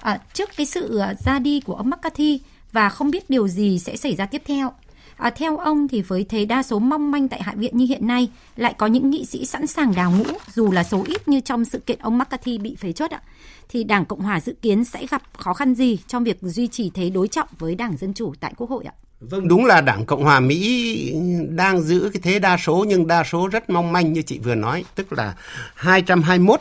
à, 0.00 0.20
trước 0.34 0.50
cái 0.56 0.66
sự 0.66 0.98
à, 0.98 1.14
ra 1.24 1.38
đi 1.38 1.60
của 1.60 1.74
ông 1.74 1.90
McCarthy 1.90 2.40
và 2.72 2.88
không 2.88 3.10
biết 3.10 3.30
điều 3.30 3.48
gì 3.48 3.78
sẽ 3.78 3.96
xảy 3.96 4.16
ra 4.16 4.26
tiếp 4.26 4.42
theo. 4.46 4.72
À, 5.20 5.30
theo 5.30 5.56
ông 5.56 5.88
thì 5.88 6.02
với 6.02 6.26
thế 6.28 6.44
đa 6.44 6.62
số 6.62 6.78
mong 6.78 7.10
manh 7.10 7.28
tại 7.28 7.42
Hạ 7.42 7.54
viện 7.56 7.76
như 7.76 7.86
hiện 7.86 8.06
nay, 8.06 8.28
lại 8.56 8.74
có 8.78 8.86
những 8.86 9.10
nghị 9.10 9.24
sĩ 9.26 9.46
sẵn 9.46 9.66
sàng 9.66 9.94
đào 9.94 10.10
ngũ, 10.10 10.24
dù 10.54 10.70
là 10.70 10.84
số 10.84 11.04
ít 11.06 11.28
như 11.28 11.40
trong 11.40 11.64
sự 11.64 11.78
kiện 11.78 11.98
ông 11.98 12.18
McCarthy 12.18 12.58
bị 12.58 12.76
phế 12.76 12.92
chốt 12.92 13.10
ạ, 13.10 13.20
thì 13.68 13.84
Đảng 13.84 14.04
Cộng 14.04 14.20
hòa 14.20 14.40
dự 14.40 14.54
kiến 14.62 14.84
sẽ 14.84 15.06
gặp 15.06 15.22
khó 15.38 15.54
khăn 15.54 15.74
gì 15.74 15.98
trong 16.06 16.24
việc 16.24 16.38
duy 16.42 16.66
trì 16.68 16.90
thế 16.94 17.10
đối 17.10 17.28
trọng 17.28 17.48
với 17.58 17.74
Đảng 17.74 17.96
Dân 17.96 18.14
Chủ 18.14 18.34
tại 18.40 18.54
Quốc 18.56 18.70
hội 18.70 18.84
ạ? 18.84 18.92
Vâng, 19.20 19.48
đúng 19.48 19.64
là 19.64 19.80
Đảng 19.80 20.06
Cộng 20.06 20.22
hòa 20.22 20.40
Mỹ 20.40 21.14
đang 21.48 21.82
giữ 21.82 22.10
cái 22.12 22.20
thế 22.22 22.38
đa 22.38 22.56
số 22.56 22.84
nhưng 22.88 23.06
đa 23.06 23.24
số 23.24 23.48
rất 23.48 23.70
mong 23.70 23.92
manh 23.92 24.12
như 24.12 24.22
chị 24.22 24.38
vừa 24.38 24.54
nói, 24.54 24.84
tức 24.94 25.12
là 25.12 25.34
221 25.74 26.60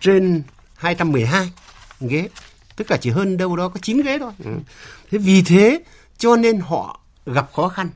trên 0.00 0.42
212 0.74 1.50
ghế, 2.00 2.28
tức 2.76 2.90
là 2.90 2.96
chỉ 2.96 3.10
hơn 3.10 3.36
đâu 3.36 3.56
đó 3.56 3.68
có 3.68 3.80
9 3.82 4.02
ghế 4.02 4.18
thôi. 4.18 4.32
Ừ. 4.44 4.50
Thế 5.10 5.18
vì 5.18 5.42
thế 5.42 5.80
cho 6.18 6.36
nên 6.36 6.60
họ 6.60 7.00
gặp 7.26 7.52
khó 7.52 7.68
khăn 7.68 7.88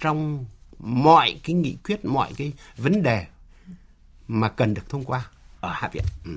trong 0.00 0.44
mọi 0.78 1.40
cái 1.44 1.54
nghị 1.54 1.76
quyết, 1.84 2.04
mọi 2.04 2.32
cái 2.36 2.52
vấn 2.76 3.02
đề 3.02 3.26
mà 4.28 4.48
cần 4.48 4.74
được 4.74 4.88
thông 4.88 5.04
qua 5.04 5.28
ở 5.60 5.72
Hạ 5.72 5.88
viện. 5.92 6.04
Ừ. 6.24 6.32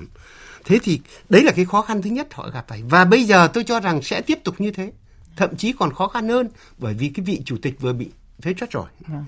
Thế 0.64 0.78
thì 0.82 1.00
đấy 1.28 1.42
là 1.42 1.52
cái 1.52 1.64
khó 1.64 1.82
khăn 1.82 2.02
thứ 2.02 2.10
nhất 2.10 2.28
họ 2.34 2.50
gặp 2.50 2.64
phải. 2.68 2.82
Và 2.82 3.04
bây 3.04 3.24
giờ 3.24 3.48
tôi 3.48 3.64
cho 3.64 3.80
rằng 3.80 4.02
sẽ 4.02 4.20
tiếp 4.20 4.38
tục 4.44 4.60
như 4.60 4.70
thế 4.70 4.92
thậm 5.36 5.56
chí 5.56 5.72
còn 5.72 5.92
khó 5.92 6.08
khăn 6.08 6.28
hơn 6.28 6.48
bởi 6.78 6.94
vì 6.94 7.08
cái 7.08 7.24
vị 7.24 7.42
chủ 7.44 7.56
tịch 7.62 7.80
vừa 7.80 7.92
bị 7.92 8.10
phế 8.42 8.54
truất 8.54 8.70
rồi. 8.70 8.86
Vâng. 9.00 9.24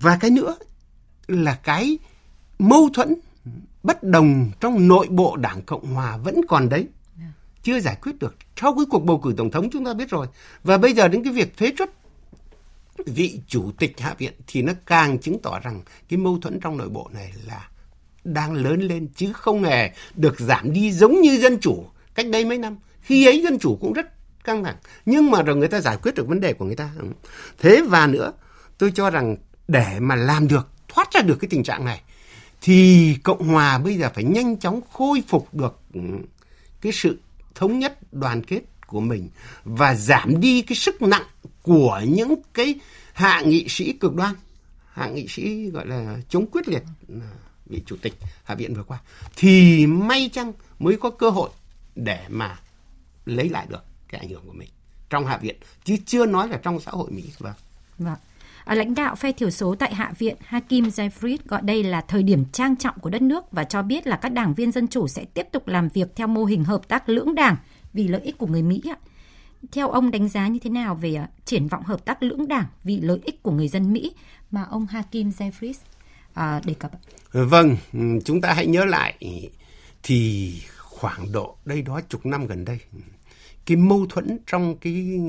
Và 0.00 0.18
cái 0.20 0.30
nữa 0.30 0.56
là 1.26 1.54
cái 1.54 1.98
mâu 2.58 2.90
thuẫn 2.94 3.14
bất 3.82 4.02
đồng 4.02 4.50
trong 4.60 4.88
nội 4.88 5.06
bộ 5.10 5.36
Đảng 5.36 5.62
Cộng 5.62 5.94
Hòa 5.94 6.16
vẫn 6.16 6.40
còn 6.48 6.68
đấy. 6.68 6.88
Vâng. 7.16 7.32
Chưa 7.62 7.80
giải 7.80 7.96
quyết 8.02 8.18
được. 8.18 8.36
Sau 8.56 8.74
cái 8.74 8.84
cuộc 8.90 9.04
bầu 9.04 9.18
cử 9.18 9.34
tổng 9.36 9.50
thống 9.50 9.70
chúng 9.72 9.84
ta 9.84 9.94
biết 9.94 10.10
rồi. 10.10 10.26
Và 10.64 10.78
bây 10.78 10.92
giờ 10.92 11.08
đến 11.08 11.24
cái 11.24 11.32
việc 11.32 11.56
phế 11.56 11.72
truất 11.78 11.90
vị 13.06 13.40
chủ 13.46 13.70
tịch 13.78 14.00
Hạ 14.00 14.14
viện 14.18 14.32
thì 14.46 14.62
nó 14.62 14.72
càng 14.86 15.18
chứng 15.18 15.38
tỏ 15.42 15.60
rằng 15.60 15.82
cái 16.08 16.16
mâu 16.16 16.38
thuẫn 16.38 16.60
trong 16.60 16.76
nội 16.76 16.88
bộ 16.88 17.10
này 17.14 17.32
là 17.46 17.68
đang 18.24 18.52
lớn 18.52 18.80
lên 18.80 19.08
chứ 19.16 19.32
không 19.32 19.64
hề 19.64 19.92
được 20.14 20.40
giảm 20.40 20.72
đi 20.72 20.92
giống 20.92 21.20
như 21.20 21.38
dân 21.38 21.60
chủ 21.60 21.86
cách 22.14 22.26
đây 22.28 22.44
mấy 22.44 22.58
năm. 22.58 22.76
Khi 23.02 23.26
ấy 23.26 23.42
dân 23.42 23.58
chủ 23.58 23.78
cũng 23.80 23.92
rất 23.92 24.06
căng 24.44 24.64
thẳng 24.64 24.76
nhưng 25.06 25.30
mà 25.30 25.42
rồi 25.42 25.56
người 25.56 25.68
ta 25.68 25.80
giải 25.80 25.96
quyết 26.02 26.14
được 26.14 26.28
vấn 26.28 26.40
đề 26.40 26.52
của 26.52 26.64
người 26.64 26.76
ta 26.76 26.90
thế 27.58 27.82
và 27.88 28.06
nữa, 28.06 28.32
tôi 28.78 28.92
cho 28.94 29.10
rằng 29.10 29.36
để 29.68 30.00
mà 30.00 30.16
làm 30.16 30.48
được, 30.48 30.68
thoát 30.88 31.12
ra 31.12 31.20
được 31.20 31.36
cái 31.40 31.48
tình 31.48 31.62
trạng 31.62 31.84
này, 31.84 32.00
thì 32.60 33.16
cộng 33.22 33.48
hòa 33.48 33.78
bây 33.78 33.96
giờ 33.96 34.10
phải 34.14 34.24
nhanh 34.24 34.56
chóng 34.56 34.80
khôi 34.92 35.22
phục 35.28 35.54
được 35.54 35.80
ừ, 35.94 36.00
cái 36.80 36.92
sự 36.92 37.18
thống 37.54 37.78
nhất, 37.78 38.12
đoàn 38.12 38.42
kết 38.42 38.60
của 38.86 39.00
mình 39.00 39.28
và 39.64 39.94
giảm 39.94 40.40
đi 40.40 40.62
cái 40.62 40.76
sức 40.76 41.02
nặng 41.02 41.24
của 41.62 42.00
những 42.08 42.34
cái 42.54 42.74
hạ 43.12 43.42
nghị 43.46 43.68
sĩ 43.68 43.92
cực 43.92 44.14
đoan 44.14 44.34
hạ 44.92 45.08
nghị 45.08 45.28
sĩ 45.28 45.70
gọi 45.70 45.86
là 45.86 46.18
chống 46.28 46.46
quyết 46.46 46.68
liệt 46.68 46.82
à, 47.08 47.30
vị 47.66 47.82
chủ 47.86 47.96
tịch 48.02 48.14
hạ 48.44 48.54
viện 48.54 48.74
vừa 48.74 48.82
qua 48.82 49.00
thì 49.36 49.86
may 49.86 50.30
chăng 50.32 50.52
mới 50.78 50.96
có 50.96 51.10
cơ 51.10 51.30
hội 51.30 51.50
để 51.94 52.24
mà 52.28 52.58
lấy 53.26 53.48
lại 53.48 53.66
được 53.68 53.84
cái 54.08 54.20
ảnh 54.20 54.30
hưởng 54.30 54.42
của 54.46 54.52
mình 54.52 54.68
trong 55.10 55.26
Hạ 55.26 55.36
viện 55.36 55.56
chứ 55.84 55.96
chưa 56.06 56.26
nói 56.26 56.48
là 56.48 56.56
trong 56.56 56.80
xã 56.80 56.90
hội 56.90 57.10
Mỹ. 57.10 57.22
Vâng. 57.38 57.54
Vâng. 57.98 58.16
À, 58.64 58.74
lãnh 58.74 58.94
đạo 58.94 59.14
phe 59.14 59.32
thiểu 59.32 59.50
số 59.50 59.74
tại 59.74 59.94
Hạ 59.94 60.12
viện 60.18 60.36
Hakim 60.40 60.84
Zayfried 60.84 61.38
gọi 61.44 61.62
đây 61.62 61.82
là 61.82 62.00
thời 62.00 62.22
điểm 62.22 62.44
trang 62.52 62.76
trọng 62.76 62.98
của 62.98 63.10
đất 63.10 63.22
nước 63.22 63.52
và 63.52 63.64
cho 63.64 63.82
biết 63.82 64.06
là 64.06 64.16
các 64.16 64.28
đảng 64.28 64.54
viên 64.54 64.72
dân 64.72 64.88
chủ 64.88 65.08
sẽ 65.08 65.24
tiếp 65.24 65.46
tục 65.52 65.68
làm 65.68 65.88
việc 65.88 66.16
theo 66.16 66.26
mô 66.26 66.44
hình 66.44 66.64
hợp 66.64 66.88
tác 66.88 67.08
lưỡng 67.08 67.34
đảng 67.34 67.56
vì 67.92 68.08
lợi 68.08 68.20
ích 68.20 68.38
của 68.38 68.46
người 68.46 68.62
Mỹ. 68.62 68.82
ạ 68.90 68.96
theo 69.72 69.90
ông 69.90 70.10
đánh 70.10 70.28
giá 70.28 70.48
như 70.48 70.58
thế 70.58 70.70
nào 70.70 70.94
về 70.94 71.18
uh, 71.22 71.28
triển 71.44 71.68
vọng 71.68 71.82
hợp 71.82 72.04
tác 72.04 72.22
lưỡng 72.22 72.48
đảng 72.48 72.66
vì 72.84 73.00
lợi 73.00 73.20
ích 73.24 73.42
của 73.42 73.50
người 73.50 73.68
dân 73.68 73.92
Mỹ 73.92 74.12
mà 74.50 74.62
ông 74.62 74.86
Hakim 74.86 75.28
Jeffries 75.28 75.74
uh, 76.30 76.66
đề 76.66 76.74
cập? 76.74 76.90
Vâng, 77.32 77.76
chúng 78.24 78.40
ta 78.40 78.52
hãy 78.52 78.66
nhớ 78.66 78.84
lại 78.84 79.18
thì 80.02 80.52
khoảng 80.78 81.32
độ 81.32 81.56
đây 81.64 81.82
đó 81.82 82.00
chục 82.08 82.26
năm 82.26 82.46
gần 82.46 82.64
đây 82.64 82.78
cái 83.66 83.76
mâu 83.76 84.06
thuẫn 84.08 84.38
trong 84.46 84.76
cái 84.76 85.20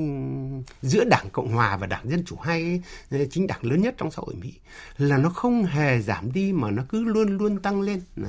giữa 0.82 1.04
đảng 1.04 1.30
cộng 1.32 1.52
hòa 1.52 1.76
và 1.76 1.86
đảng 1.86 2.10
dân 2.10 2.24
chủ 2.24 2.36
hai 2.36 2.82
ờ, 3.10 3.18
chính 3.30 3.46
đảng 3.46 3.64
lớn 3.64 3.80
nhất 3.80 3.94
trong 3.98 4.10
xã 4.10 4.22
hội 4.26 4.34
mỹ 4.34 4.52
là 4.96 5.18
nó 5.18 5.28
không 5.28 5.64
hề 5.64 6.00
giảm 6.00 6.32
đi 6.32 6.52
mà 6.52 6.70
nó 6.70 6.84
cứ 6.88 7.04
luôn 7.04 7.36
luôn 7.36 7.58
tăng 7.58 7.80
lên 7.80 8.00
Đó 8.16 8.28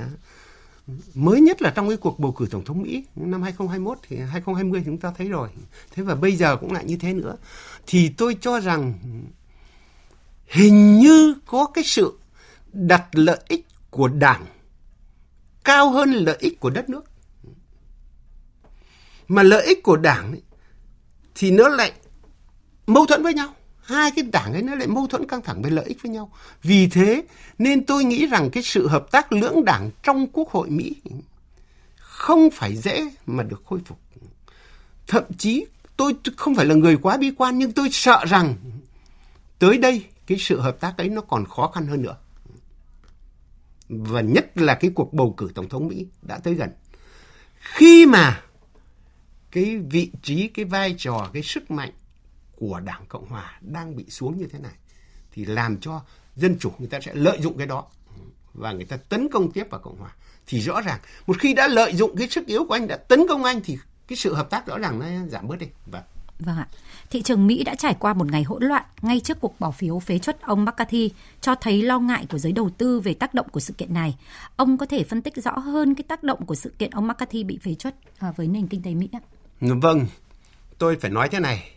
mới 1.14 1.42
nhất 1.42 1.62
là 1.62 1.70
trong 1.70 1.88
cái 1.88 1.98
cuộc 1.98 2.20
bầu 2.20 2.32
cử 2.32 2.48
tổng 2.52 2.66
thống 2.66 2.82
mỹ 2.82 3.06
năm 3.16 3.42
2021 3.42 3.98
thì 4.08 4.18
2020 4.18 4.82
chúng 4.86 4.98
ta 4.98 5.14
thấy 5.18 5.30
rồi. 5.30 5.50
Thế 5.92 6.04
và 6.04 6.16
bây 6.16 6.36
giờ 6.36 6.58
cũng 6.58 6.74
lại 6.74 6.86
như 6.86 6.98
thế 6.98 7.14
nữa. 7.14 7.36
Thì 7.88 8.10
tôi 8.10 8.38
cho 8.42 8.60
rằng 8.60 8.94
hình 10.46 11.00
như 11.00 11.36
có 11.46 11.66
cái 11.74 11.84
sự 11.84 12.20
đặt 12.74 13.06
lợi 13.12 13.40
ích 13.48 13.68
của 13.90 14.08
đảng 14.08 14.46
cao 15.64 15.92
hơn 15.92 16.12
lợi 16.12 16.38
ích 16.40 16.60
của 16.60 16.70
đất 16.70 16.90
nước. 16.90 17.04
Mà 19.28 19.44
lợi 19.44 19.66
ích 19.66 19.84
của 19.84 19.98
đảng 19.98 20.32
ấy, 20.32 20.42
thì 21.36 21.52
nó 21.52 21.68
lại 21.68 21.92
mâu 22.88 23.06
thuẫn 23.06 23.24
với 23.24 23.34
nhau 23.34 23.54
hai 23.86 24.12
cái 24.12 24.26
đảng 24.34 24.54
ấy 24.54 24.62
nó 24.62 24.76
lại 24.76 24.88
mâu 24.88 25.08
thuẫn 25.08 25.28
căng 25.28 25.42
thẳng 25.42 25.62
về 25.62 25.70
lợi 25.70 25.86
ích 25.86 26.02
với 26.02 26.12
nhau. 26.12 26.32
Vì 26.64 26.88
thế 26.88 27.24
nên 27.58 27.86
tôi 27.86 28.04
nghĩ 28.04 28.26
rằng 28.26 28.50
cái 28.50 28.64
sự 28.64 28.88
hợp 28.88 29.12
tác 29.12 29.32
lưỡng 29.32 29.66
đảng 29.66 29.92
trong 30.04 30.28
quốc 30.28 30.50
hội 30.50 30.70
mỹ 30.70 30.96
không 31.96 32.50
phải 32.54 32.76
dễ 32.76 33.10
mà 33.26 33.44
được 33.44 33.62
khôi 33.66 33.80
phục. 33.86 34.00
Thậm 35.08 35.24
chí 35.38 35.66
tôi 35.98 36.14
không 36.38 36.56
phải 36.56 36.66
là 36.66 36.76
người 36.76 36.98
quá 36.98 37.18
bi 37.18 37.32
quan, 37.38 37.58
nhưng 37.58 37.72
tôi 37.72 37.90
sợ 37.92 38.26
rằng 38.28 38.56
tới 39.60 39.78
đây 39.78 40.06
cái 40.28 40.38
sự 40.38 40.60
hợp 40.60 40.80
tác 40.80 40.98
ấy 40.98 41.10
nó 41.10 41.22
còn 41.22 41.46
khó 41.46 41.68
khăn 41.68 41.88
hơn 41.88 42.02
nữa. 42.02 42.16
Và 43.90 44.22
nhất 44.22 44.58
là 44.58 44.76
cái 44.76 44.92
cuộc 44.96 45.14
bầu 45.14 45.34
cử 45.38 45.50
tổng 45.56 45.70
thống 45.70 45.88
mỹ 45.88 46.06
đã 46.22 46.38
tới 46.38 46.54
gần. 46.54 46.70
Khi 47.60 48.06
mà 48.06 48.42
cái 49.52 49.78
vị 49.78 50.12
trí, 50.24 50.48
cái 50.48 50.66
vai 50.66 50.96
trò, 50.98 51.30
cái 51.34 51.44
sức 51.44 51.72
mạnh 51.72 51.92
của 52.56 52.80
đảng 52.80 53.06
cộng 53.08 53.26
hòa 53.26 53.60
đang 53.62 53.96
bị 53.96 54.06
xuống 54.10 54.38
như 54.38 54.48
thế 54.52 54.60
này 54.60 54.74
thì 55.32 55.46
làm 55.46 55.78
cho 55.78 56.02
dân 56.36 56.58
chủ 56.60 56.72
người 56.80 56.88
ta 56.88 57.00
sẽ 57.00 57.14
lợi 57.14 57.38
dụng 57.42 57.58
cái 57.58 57.68
đó 57.68 57.86
và 58.54 58.72
người 58.72 58.86
ta 58.86 58.98
tấn 58.98 59.30
công 59.32 59.52
tiếp 59.52 59.68
vào 59.70 59.82
cộng 59.82 59.98
hòa 59.98 60.12
thì 60.48 60.60
rõ 60.60 60.82
ràng 60.82 61.00
một 61.28 61.40
khi 61.40 61.54
đã 61.54 61.68
lợi 61.68 61.96
dụng 61.96 62.16
cái 62.18 62.30
sức 62.30 62.46
yếu 62.46 62.66
của 62.66 62.74
anh 62.74 62.88
đã 62.88 62.98
tấn 62.98 63.28
công 63.30 63.44
anh 63.44 63.62
thì 63.64 63.78
cái 64.08 64.18
sự 64.18 64.34
hợp 64.34 64.50
tác 64.50 64.68
rõ 64.68 64.78
ràng 64.78 65.00
nó 65.00 65.28
giảm 65.30 65.48
bớt 65.48 65.60
đi 65.60 65.68
vâng 65.86 66.04
Vâng 66.40 66.58
ạ. 66.58 66.68
Thị 67.10 67.22
trường 67.22 67.48
Mỹ 67.48 67.64
đã 67.64 67.76
trải 67.76 67.96
qua 68.00 68.14
một 68.14 68.32
ngày 68.32 68.44
hỗn 68.44 68.64
loạn 68.64 68.84
ngay 69.02 69.20
trước 69.20 69.38
cuộc 69.42 69.60
bỏ 69.60 69.72
phiếu 69.72 70.00
phế 70.00 70.20
chuất 70.20 70.42
ông 70.42 70.66
McCarthy 70.66 71.12
cho 71.42 71.56
thấy 71.56 71.82
lo 71.82 72.00
ngại 72.00 72.26
của 72.30 72.38
giới 72.38 72.52
đầu 72.52 72.70
tư 72.70 73.00
về 73.00 73.14
tác 73.14 73.34
động 73.34 73.50
của 73.50 73.60
sự 73.60 73.74
kiện 73.74 73.94
này. 73.94 74.18
Ông 74.56 74.78
có 74.78 74.86
thể 74.86 75.04
phân 75.04 75.22
tích 75.22 75.44
rõ 75.44 75.52
hơn 75.52 75.96
cái 75.96 76.04
tác 76.04 76.24
động 76.24 76.46
của 76.46 76.56
sự 76.56 76.74
kiện 76.80 76.92
ông 76.92 77.08
McCarthy 77.08 77.44
bị 77.44 77.60
phế 77.64 77.74
chuất 77.74 77.96
à, 78.20 78.32
với 78.36 78.48
nền 78.48 78.68
kinh 78.68 78.82
tế 78.82 78.94
Mỹ 78.94 79.10
ạ? 79.12 79.20
Vâng, 79.62 80.06
tôi 80.78 80.98
phải 81.02 81.12
nói 81.12 81.30
thế 81.30 81.40
này. 81.40 81.72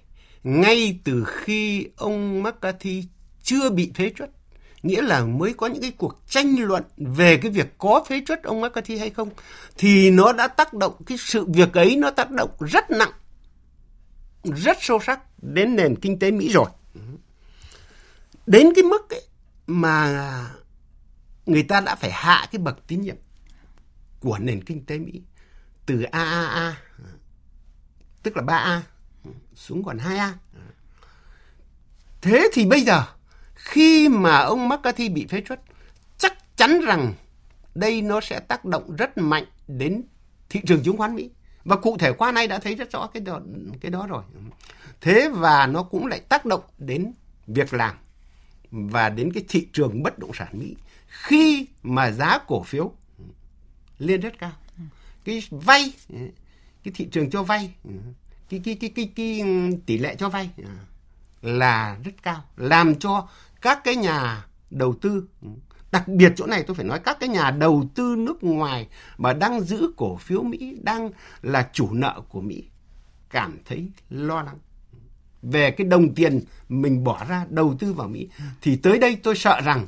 Ngay 0.45 1.01
từ 1.05 1.25
khi 1.25 1.89
ông 1.97 2.43
McCarthy 2.43 3.05
chưa 3.43 3.71
bị 3.71 3.93
phế 3.95 4.13
truất, 4.17 4.31
nghĩa 4.83 5.03
là 5.03 5.25
mới 5.25 5.55
có 5.57 5.67
những 5.67 5.83
cái 5.83 5.91
cuộc 5.91 6.23
tranh 6.29 6.57
luận 6.59 6.83
về 6.97 7.37
cái 7.43 7.51
việc 7.51 7.79
có 7.79 8.05
phế 8.09 8.23
truất 8.27 8.43
ông 8.43 8.61
McCarthy 8.61 8.99
hay 8.99 9.11
không, 9.11 9.31
thì 9.79 10.11
nó 10.11 10.33
đã 10.33 10.49
tác 10.49 10.75
động, 10.75 10.95
cái 11.07 11.19
sự 11.19 11.45
việc 11.49 11.73
ấy 11.73 11.97
nó 11.97 12.11
tác 12.11 12.31
động 12.31 12.51
rất 12.61 12.91
nặng, 12.91 13.13
rất 14.45 14.77
sâu 14.81 14.99
sắc 15.07 15.21
đến 15.43 15.77
nền 15.77 15.97
kinh 16.01 16.19
tế 16.19 16.31
Mỹ 16.31 16.53
rồi. 16.53 16.71
Đến 18.47 18.69
cái 18.75 18.83
mức 18.83 19.11
ấy 19.11 19.23
mà 19.67 20.51
người 21.47 21.63
ta 21.63 21.81
đã 21.81 21.95
phải 21.95 22.11
hạ 22.11 22.49
cái 22.53 22.59
bậc 22.59 22.87
tín 22.87 23.01
nhiệm 23.01 23.17
của 24.21 24.39
nền 24.39 24.65
kinh 24.65 24.85
tế 24.85 24.99
Mỹ 24.99 25.23
từ 25.87 26.03
AAA 26.03 26.77
tức 28.23 28.37
là 28.37 28.43
3A 28.43 28.81
xuống 29.55 29.85
còn 29.85 29.99
2A. 29.99 30.33
Thế 32.21 32.49
thì 32.53 32.67
bây 32.67 32.81
giờ 32.81 33.05
khi 33.55 34.09
mà 34.09 34.39
ông 34.39 34.69
McCarthy 34.69 35.09
bị 35.09 35.27
phế 35.27 35.43
truất 35.49 35.61
chắc 36.19 36.57
chắn 36.57 36.81
rằng 36.87 37.15
đây 37.75 38.03
nó 38.03 38.21
sẽ 38.21 38.41
tác 38.41 38.65
động 38.65 38.97
rất 38.97 39.19
mạnh 39.19 39.45
đến 39.69 40.03
thị 40.49 40.61
trường 40.67 40.83
chứng 40.83 40.97
khoán 40.97 41.15
Mỹ. 41.15 41.31
Và 41.65 41.77
cụ 41.77 41.97
thể 41.99 42.13
qua 42.13 42.33
nay 42.33 42.47
đã 42.47 42.59
thấy 42.59 42.75
rất 42.75 42.93
rõ 42.93 43.07
cái 43.07 43.21
đó, 43.21 43.41
cái 43.81 43.91
đó 43.91 44.07
rồi. 44.07 44.23
Thế 45.01 45.29
và 45.35 45.67
nó 45.67 45.83
cũng 45.83 46.07
lại 46.07 46.21
tác 46.21 46.47
động 46.47 46.63
đến 46.79 47.13
việc 47.47 47.75
làm 47.75 47.97
và 48.71 49.09
đến 49.09 49.33
cái 49.33 49.45
thị 49.49 49.69
trường 49.73 50.03
bất 50.03 50.19
động 50.19 50.31
sản 50.35 50.49
Mỹ 50.53 50.77
khi 51.07 51.67
mà 51.83 52.11
giá 52.11 52.39
cổ 52.47 52.63
phiếu 52.63 52.93
lên 53.99 54.21
rất 54.21 54.39
cao. 54.39 54.53
Cái 55.25 55.43
vay 55.51 55.93
cái 56.85 56.93
thị 56.95 57.09
trường 57.13 57.31
cho 57.31 57.43
vay 57.43 57.75
cái 58.49 58.61
cái 58.65 58.75
cái 58.81 58.91
cái, 58.91 59.13
cái 59.17 59.43
tỷ 59.87 59.99
lệ 59.99 60.17
cho 60.19 60.29
vay 60.29 60.51
à, 60.65 60.75
là 61.43 61.99
rất 62.05 62.23
cao 62.23 62.45
làm 62.57 62.95
cho 62.95 63.29
các 63.61 63.85
cái 63.85 63.97
nhà 63.97 64.47
đầu 64.71 64.95
tư 65.01 65.29
đặc 65.93 66.09
biệt 66.09 66.33
chỗ 66.37 66.47
này 66.47 66.63
tôi 66.63 66.75
phải 66.75 66.85
nói 66.85 66.99
các 66.99 67.17
cái 67.21 67.29
nhà 67.29 67.51
đầu 67.51 67.85
tư 67.95 68.17
nước 68.19 68.45
ngoài 68.45 68.89
mà 69.19 69.33
đang 69.33 69.61
giữ 69.61 69.93
cổ 69.97 70.17
phiếu 70.17 70.43
Mỹ 70.43 70.77
đang 70.83 71.11
là 71.43 71.69
chủ 71.73 71.93
nợ 71.93 72.21
của 72.29 72.41
Mỹ 72.41 72.65
cảm 73.31 73.59
thấy 73.65 73.91
lo 74.11 74.43
lắng 74.43 74.59
về 75.43 75.71
cái 75.71 75.87
đồng 75.87 76.15
tiền 76.15 76.41
mình 76.69 77.05
bỏ 77.05 77.25
ra 77.29 77.47
đầu 77.51 77.77
tư 77.79 77.93
vào 77.93 78.09
Mỹ 78.09 78.29
thì 78.61 78.77
tới 78.77 78.99
đây 78.99 79.17
tôi 79.23 79.37
sợ 79.37 79.61
rằng 79.65 79.87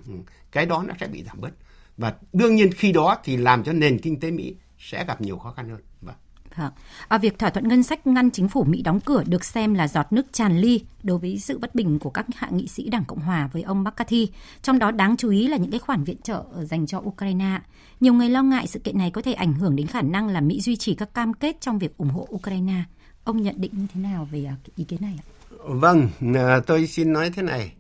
cái 0.53 0.67
đó 0.67 0.85
nó 0.89 0.95
sẽ 1.01 1.07
bị 1.07 1.25
giảm 1.25 1.41
bớt 1.41 1.51
và 1.97 2.15
đương 2.33 2.55
nhiên 2.55 2.73
khi 2.73 2.93
đó 2.93 3.19
thì 3.25 3.37
làm 3.37 3.65
cho 3.65 3.73
nền 3.73 3.99
kinh 3.99 4.21
tế 4.21 4.31
Mỹ 4.31 4.55
sẽ 4.79 5.05
gặp 5.05 5.21
nhiều 5.21 5.39
khó 5.39 5.53
khăn 5.53 5.69
hơn. 5.69 5.81
Vâng. 6.01 6.17
Vâng. 6.57 6.73
À, 7.09 7.19
việc 7.19 7.39
thỏa 7.39 7.51
thuận 7.51 7.69
ngân 7.69 7.83
sách 7.83 8.07
ngăn 8.07 8.31
chính 8.31 8.49
phủ 8.49 8.65
Mỹ 8.65 8.83
đóng 8.83 9.01
cửa 9.01 9.23
được 9.27 9.45
xem 9.45 9.75
là 9.75 9.89
giọt 9.89 10.13
nước 10.13 10.27
tràn 10.33 10.59
ly 10.59 10.81
đối 11.03 11.19
với 11.19 11.39
sự 11.39 11.59
bất 11.59 11.75
bình 11.75 11.99
của 11.99 12.11
các 12.11 12.27
hạ 12.37 12.49
nghị 12.51 12.67
sĩ 12.67 12.89
Đảng 12.89 13.05
Cộng 13.05 13.21
Hòa 13.21 13.51
với 13.53 13.63
ông 13.63 13.85
McCarthy. 13.85 14.29
Trong 14.63 14.79
đó 14.79 14.91
đáng 14.91 15.17
chú 15.17 15.31
ý 15.31 15.49
là 15.49 15.57
những 15.57 15.71
cái 15.71 15.81
khoản 15.81 16.05
viện 16.05 16.17
trợ 16.23 16.45
dành 16.63 16.87
cho 16.87 16.99
Ukraine. 16.99 17.61
Nhiều 18.01 18.13
người 18.13 18.29
lo 18.29 18.43
ngại 18.43 18.67
sự 18.67 18.79
kiện 18.79 18.99
này 18.99 19.11
có 19.11 19.23
thể 19.23 19.33
ảnh 19.33 19.53
hưởng 19.53 19.77
đến 19.77 19.87
khả 19.87 20.03
năng 20.03 20.29
là 20.29 20.41
Mỹ 20.41 20.61
duy 20.61 20.77
trì 20.77 20.95
các 20.95 21.15
cam 21.15 21.35
kết 21.35 21.57
trong 21.61 21.79
việc 21.79 21.97
ủng 21.97 22.11
hộ 22.11 22.29
Ukraine. 22.35 22.83
Ông 23.25 23.43
nhận 23.43 23.55
định 23.59 23.71
như 23.75 23.87
thế 23.95 24.01
nào 24.01 24.29
về 24.31 24.45
à, 24.45 24.57
ý 24.77 24.85
kiến 24.85 25.01
này 25.03 25.19
ạ? 25.19 25.25
Vâng, 25.65 26.09
à, 26.35 26.61
tôi 26.67 26.87
xin 26.87 27.13
nói 27.13 27.31
thế 27.31 27.43
này. 27.43 27.73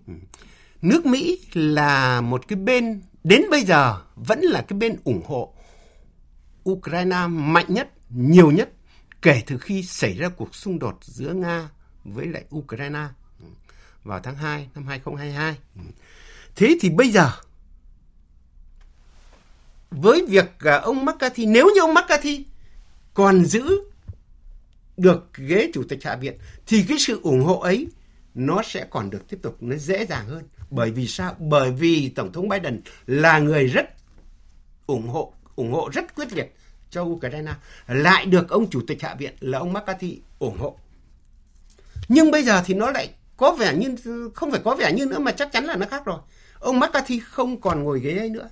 Nước 0.82 1.06
Mỹ 1.06 1.38
là 1.52 2.20
một 2.20 2.48
cái 2.48 2.56
bên 2.56 3.00
đến 3.24 3.42
bây 3.50 3.64
giờ 3.64 3.96
vẫn 4.16 4.40
là 4.40 4.62
cái 4.62 4.78
bên 4.78 4.96
ủng 5.04 5.22
hộ 5.26 5.52
Ukraine 6.70 7.26
mạnh 7.26 7.66
nhất, 7.68 7.90
nhiều 8.10 8.50
nhất 8.50 8.70
kể 9.22 9.42
từ 9.46 9.58
khi 9.58 9.82
xảy 9.82 10.14
ra 10.14 10.28
cuộc 10.28 10.54
xung 10.54 10.78
đột 10.78 10.98
giữa 11.02 11.32
Nga 11.32 11.68
với 12.04 12.26
lại 12.26 12.44
Ukraine. 12.56 13.04
Ừ. 13.40 13.46
Vào 14.04 14.20
tháng 14.20 14.36
2 14.36 14.68
năm 14.74 14.86
2022. 14.86 15.58
Ừ. 15.76 15.82
Thế 16.56 16.76
thì 16.80 16.90
bây 16.90 17.10
giờ, 17.10 17.30
với 19.90 20.26
việc 20.28 20.58
à, 20.58 20.76
ông 20.76 21.04
McCarthy, 21.04 21.46
nếu 21.46 21.66
như 21.74 21.80
ông 21.80 21.94
McCarthy 21.94 22.44
còn 23.14 23.44
giữ 23.44 23.80
được 24.96 25.34
ghế 25.34 25.70
chủ 25.74 25.82
tịch 25.88 26.04
hạ 26.04 26.16
viện, 26.16 26.38
thì 26.66 26.84
cái 26.88 26.98
sự 26.98 27.20
ủng 27.22 27.44
hộ 27.44 27.58
ấy 27.58 27.88
nó 28.34 28.62
sẽ 28.64 28.86
còn 28.90 29.10
được 29.10 29.28
tiếp 29.28 29.38
tục, 29.42 29.56
nó 29.60 29.76
dễ 29.76 30.06
dàng 30.06 30.26
hơn. 30.26 30.48
Bởi 30.70 30.90
vì 30.90 31.06
sao? 31.06 31.36
Bởi 31.38 31.70
vì 31.70 32.08
tổng 32.08 32.32
thống 32.32 32.48
Biden 32.48 32.80
là 33.06 33.38
người 33.38 33.66
rất 33.66 33.86
ủng 34.86 35.08
hộ 35.08 35.34
ủng 35.56 35.72
hộ 35.72 35.90
rất 35.92 36.14
quyết 36.14 36.32
liệt 36.32 36.54
cho 36.90 37.02
Ukraine, 37.02 37.52
lại 37.86 38.26
được 38.26 38.48
ông 38.48 38.70
chủ 38.70 38.80
tịch 38.86 39.02
hạ 39.02 39.14
viện 39.14 39.34
là 39.40 39.58
ông 39.58 39.72
McCarthy 39.72 40.20
ủng 40.38 40.58
hộ. 40.58 40.76
Nhưng 42.08 42.30
bây 42.30 42.42
giờ 42.42 42.62
thì 42.66 42.74
nó 42.74 42.90
lại 42.90 43.10
có 43.36 43.52
vẻ 43.52 43.74
như, 43.74 43.96
không 44.34 44.50
phải 44.50 44.60
có 44.64 44.74
vẻ 44.74 44.92
như 44.92 45.06
nữa 45.06 45.18
mà 45.18 45.32
chắc 45.32 45.52
chắn 45.52 45.64
là 45.64 45.76
nó 45.76 45.86
khác 45.86 46.04
rồi. 46.04 46.18
Ông 46.58 46.80
McCarthy 46.80 47.20
không 47.20 47.60
còn 47.60 47.82
ngồi 47.82 48.00
ghế 48.00 48.18
ấy 48.18 48.30
nữa. 48.30 48.48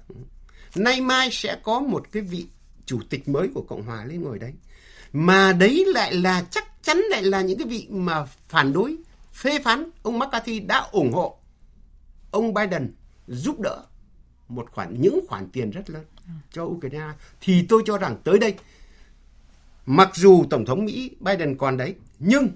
Nay 0.74 1.01
mai 1.01 1.29
sẽ 1.33 1.57
có 1.62 1.81
một 1.81 2.07
cái 2.12 2.22
vị 2.22 2.46
chủ 2.87 3.01
tịch 3.11 3.29
mới 3.29 3.48
của 3.55 3.62
cộng 3.62 3.83
hòa 3.83 4.05
lên 4.05 4.22
ngồi 4.22 4.38
đấy. 4.38 4.53
Mà 5.12 5.53
đấy 5.53 5.85
lại 5.87 6.14
là, 6.14 6.44
chắc 6.51 6.64
chắn 6.83 6.98
lại 7.11 7.22
là 7.22 7.40
những 7.40 7.59
cái 7.59 7.66
vị 7.66 7.87
mà 7.90 8.27
phản 8.48 8.72
đối, 8.72 8.96
phê 9.33 9.59
phán 9.64 9.90
ông 10.03 10.18
McCarthy 10.18 10.61
đã 10.61 10.79
ủng 10.79 11.12
hộ 11.12 11.38
ông 12.31 12.55
Biden 12.55 12.92
giúp 13.27 13.61
đỡ 13.61 13.85
một 14.48 14.70
khoản, 14.72 15.00
những 15.00 15.20
khoản 15.28 15.48
tiền 15.50 15.70
rất 15.70 15.90
lớn 15.90 16.04
cho 16.50 16.64
Ukraine 16.64 17.12
thì 17.40 17.66
tôi 17.68 17.82
cho 17.87 17.98
rằng 17.98 18.16
tới 18.24 18.38
đây, 18.38 18.54
mặc 19.87 20.11
dù 20.14 20.44
tổng 20.50 20.64
thống 20.64 20.84
Mỹ 20.84 21.11
Biden 21.20 21.56
còn 21.56 21.76
đấy, 21.76 21.94
nhưng 22.18 22.48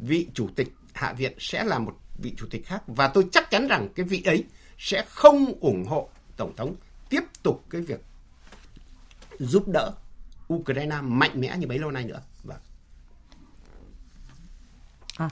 vị 0.00 0.28
chủ 0.34 0.48
tịch 0.56 0.68
hạ 0.92 1.12
viện 1.12 1.32
sẽ 1.38 1.64
là 1.64 1.78
một 1.78 1.96
vị 2.18 2.34
chủ 2.36 2.46
tịch 2.50 2.66
khác 2.66 2.82
và 2.86 3.08
tôi 3.08 3.26
chắc 3.32 3.50
chắn 3.50 3.68
rằng 3.68 3.88
cái 3.94 4.06
vị 4.06 4.22
ấy 4.26 4.44
sẽ 4.78 5.04
không 5.08 5.52
ủng 5.60 5.84
hộ 5.84 6.08
tổng 6.36 6.56
thống 6.56 6.74
tiếp 7.08 7.22
tục 7.42 7.64
cái 7.70 7.80
việc 7.80 8.00
giúp 9.38 9.68
đỡ 9.68 9.92
Ukraine 10.54 11.00
mạnh 11.02 11.40
mẽ 11.40 11.56
như 11.56 11.66
bấy 11.66 11.78
lâu 11.78 11.90
nay 11.90 12.04
nữa. 12.04 12.22
Vâng. 12.44 12.58
À. 15.16 15.30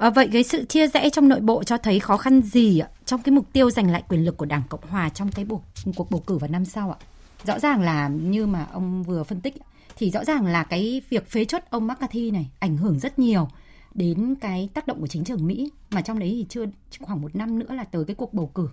À, 0.00 0.10
vậy 0.10 0.28
cái 0.32 0.42
sự 0.42 0.64
chia 0.64 0.86
rẽ 0.86 1.10
trong 1.10 1.28
nội 1.28 1.40
bộ 1.40 1.64
cho 1.64 1.78
thấy 1.78 2.00
khó 2.00 2.16
khăn 2.16 2.42
gì 2.42 2.78
ạ 2.78 2.88
trong 3.04 3.22
cái 3.22 3.32
mục 3.32 3.46
tiêu 3.52 3.70
giành 3.70 3.90
lại 3.90 4.02
quyền 4.08 4.24
lực 4.24 4.36
của 4.36 4.44
Đảng 4.46 4.62
Cộng 4.68 4.86
hòa 4.88 5.08
trong 5.08 5.32
cái 5.32 5.44
bầu, 5.44 5.64
cuộc 5.96 6.10
bầu 6.10 6.22
cử 6.26 6.38
vào 6.38 6.50
năm 6.50 6.64
sau 6.64 6.90
ạ? 6.90 6.98
Rõ 7.44 7.58
ràng 7.58 7.82
là 7.82 8.08
như 8.08 8.46
mà 8.46 8.66
ông 8.72 9.02
vừa 9.02 9.22
phân 9.22 9.40
tích 9.40 9.54
thì 9.96 10.10
rõ 10.10 10.24
ràng 10.24 10.46
là 10.46 10.64
cái 10.64 11.02
việc 11.08 11.30
phế 11.30 11.44
chuất 11.44 11.70
ông 11.70 11.86
McCarthy 11.86 12.30
này 12.30 12.50
ảnh 12.58 12.76
hưởng 12.76 12.98
rất 12.98 13.18
nhiều 13.18 13.48
đến 13.94 14.34
cái 14.40 14.68
tác 14.74 14.86
động 14.86 15.00
của 15.00 15.06
chính 15.06 15.24
trường 15.24 15.46
Mỹ 15.46 15.70
mà 15.90 16.02
trong 16.02 16.18
đấy 16.18 16.28
thì 16.28 16.46
chưa 16.48 16.64
khoảng 17.00 17.22
một 17.22 17.36
năm 17.36 17.58
nữa 17.58 17.74
là 17.74 17.84
tới 17.84 18.04
cái 18.04 18.14
cuộc 18.14 18.34
bầu 18.34 18.46
cử. 18.54 18.68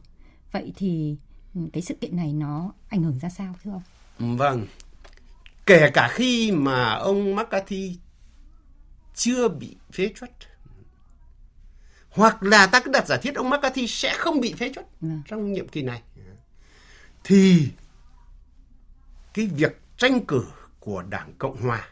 Vậy 0.51 0.73
thì 0.75 1.15
ừ, 1.55 1.61
cái 1.73 1.81
sự 1.81 1.95
kiện 1.95 2.15
này 2.15 2.33
nó 2.33 2.71
ảnh 2.89 3.03
hưởng 3.03 3.19
ra 3.19 3.29
sao 3.29 3.55
thưa 3.63 3.71
ông? 3.71 4.37
Vâng. 4.37 4.65
Kể 5.65 5.89
cả 5.93 6.09
khi 6.11 6.51
mà 6.51 6.93
ông 6.93 7.35
McCarthy 7.35 7.95
chưa 9.15 9.47
bị 9.47 9.75
phế 9.91 10.11
chuất 10.15 10.31
hoặc 12.17 12.43
là 12.43 12.67
ta 12.67 12.79
cứ 12.79 12.91
đặt 12.91 13.07
giả 13.07 13.17
thiết 13.17 13.35
ông 13.35 13.49
McCarthy 13.49 13.87
sẽ 13.87 14.13
không 14.17 14.39
bị 14.39 14.53
phế 14.53 14.71
chuất 14.75 14.85
ừ. 15.01 15.07
trong 15.27 15.53
nhiệm 15.53 15.67
kỳ 15.67 15.81
này 15.81 16.01
thì 17.23 17.69
cái 19.33 19.47
việc 19.47 19.81
tranh 19.97 20.25
cử 20.25 20.45
của 20.79 21.03
đảng 21.09 21.33
cộng 21.37 21.61
hòa 21.61 21.87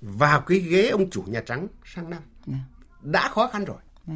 vào 0.00 0.40
cái 0.40 0.58
ghế 0.58 0.88
ông 0.88 1.10
chủ 1.10 1.22
nhà 1.22 1.40
trắng 1.46 1.68
sang 1.94 2.10
năm 2.10 2.22
ừ. 2.46 2.52
đã 3.02 3.28
khó 3.28 3.48
khăn 3.52 3.64
rồi 3.64 3.78
ừ. 4.06 4.12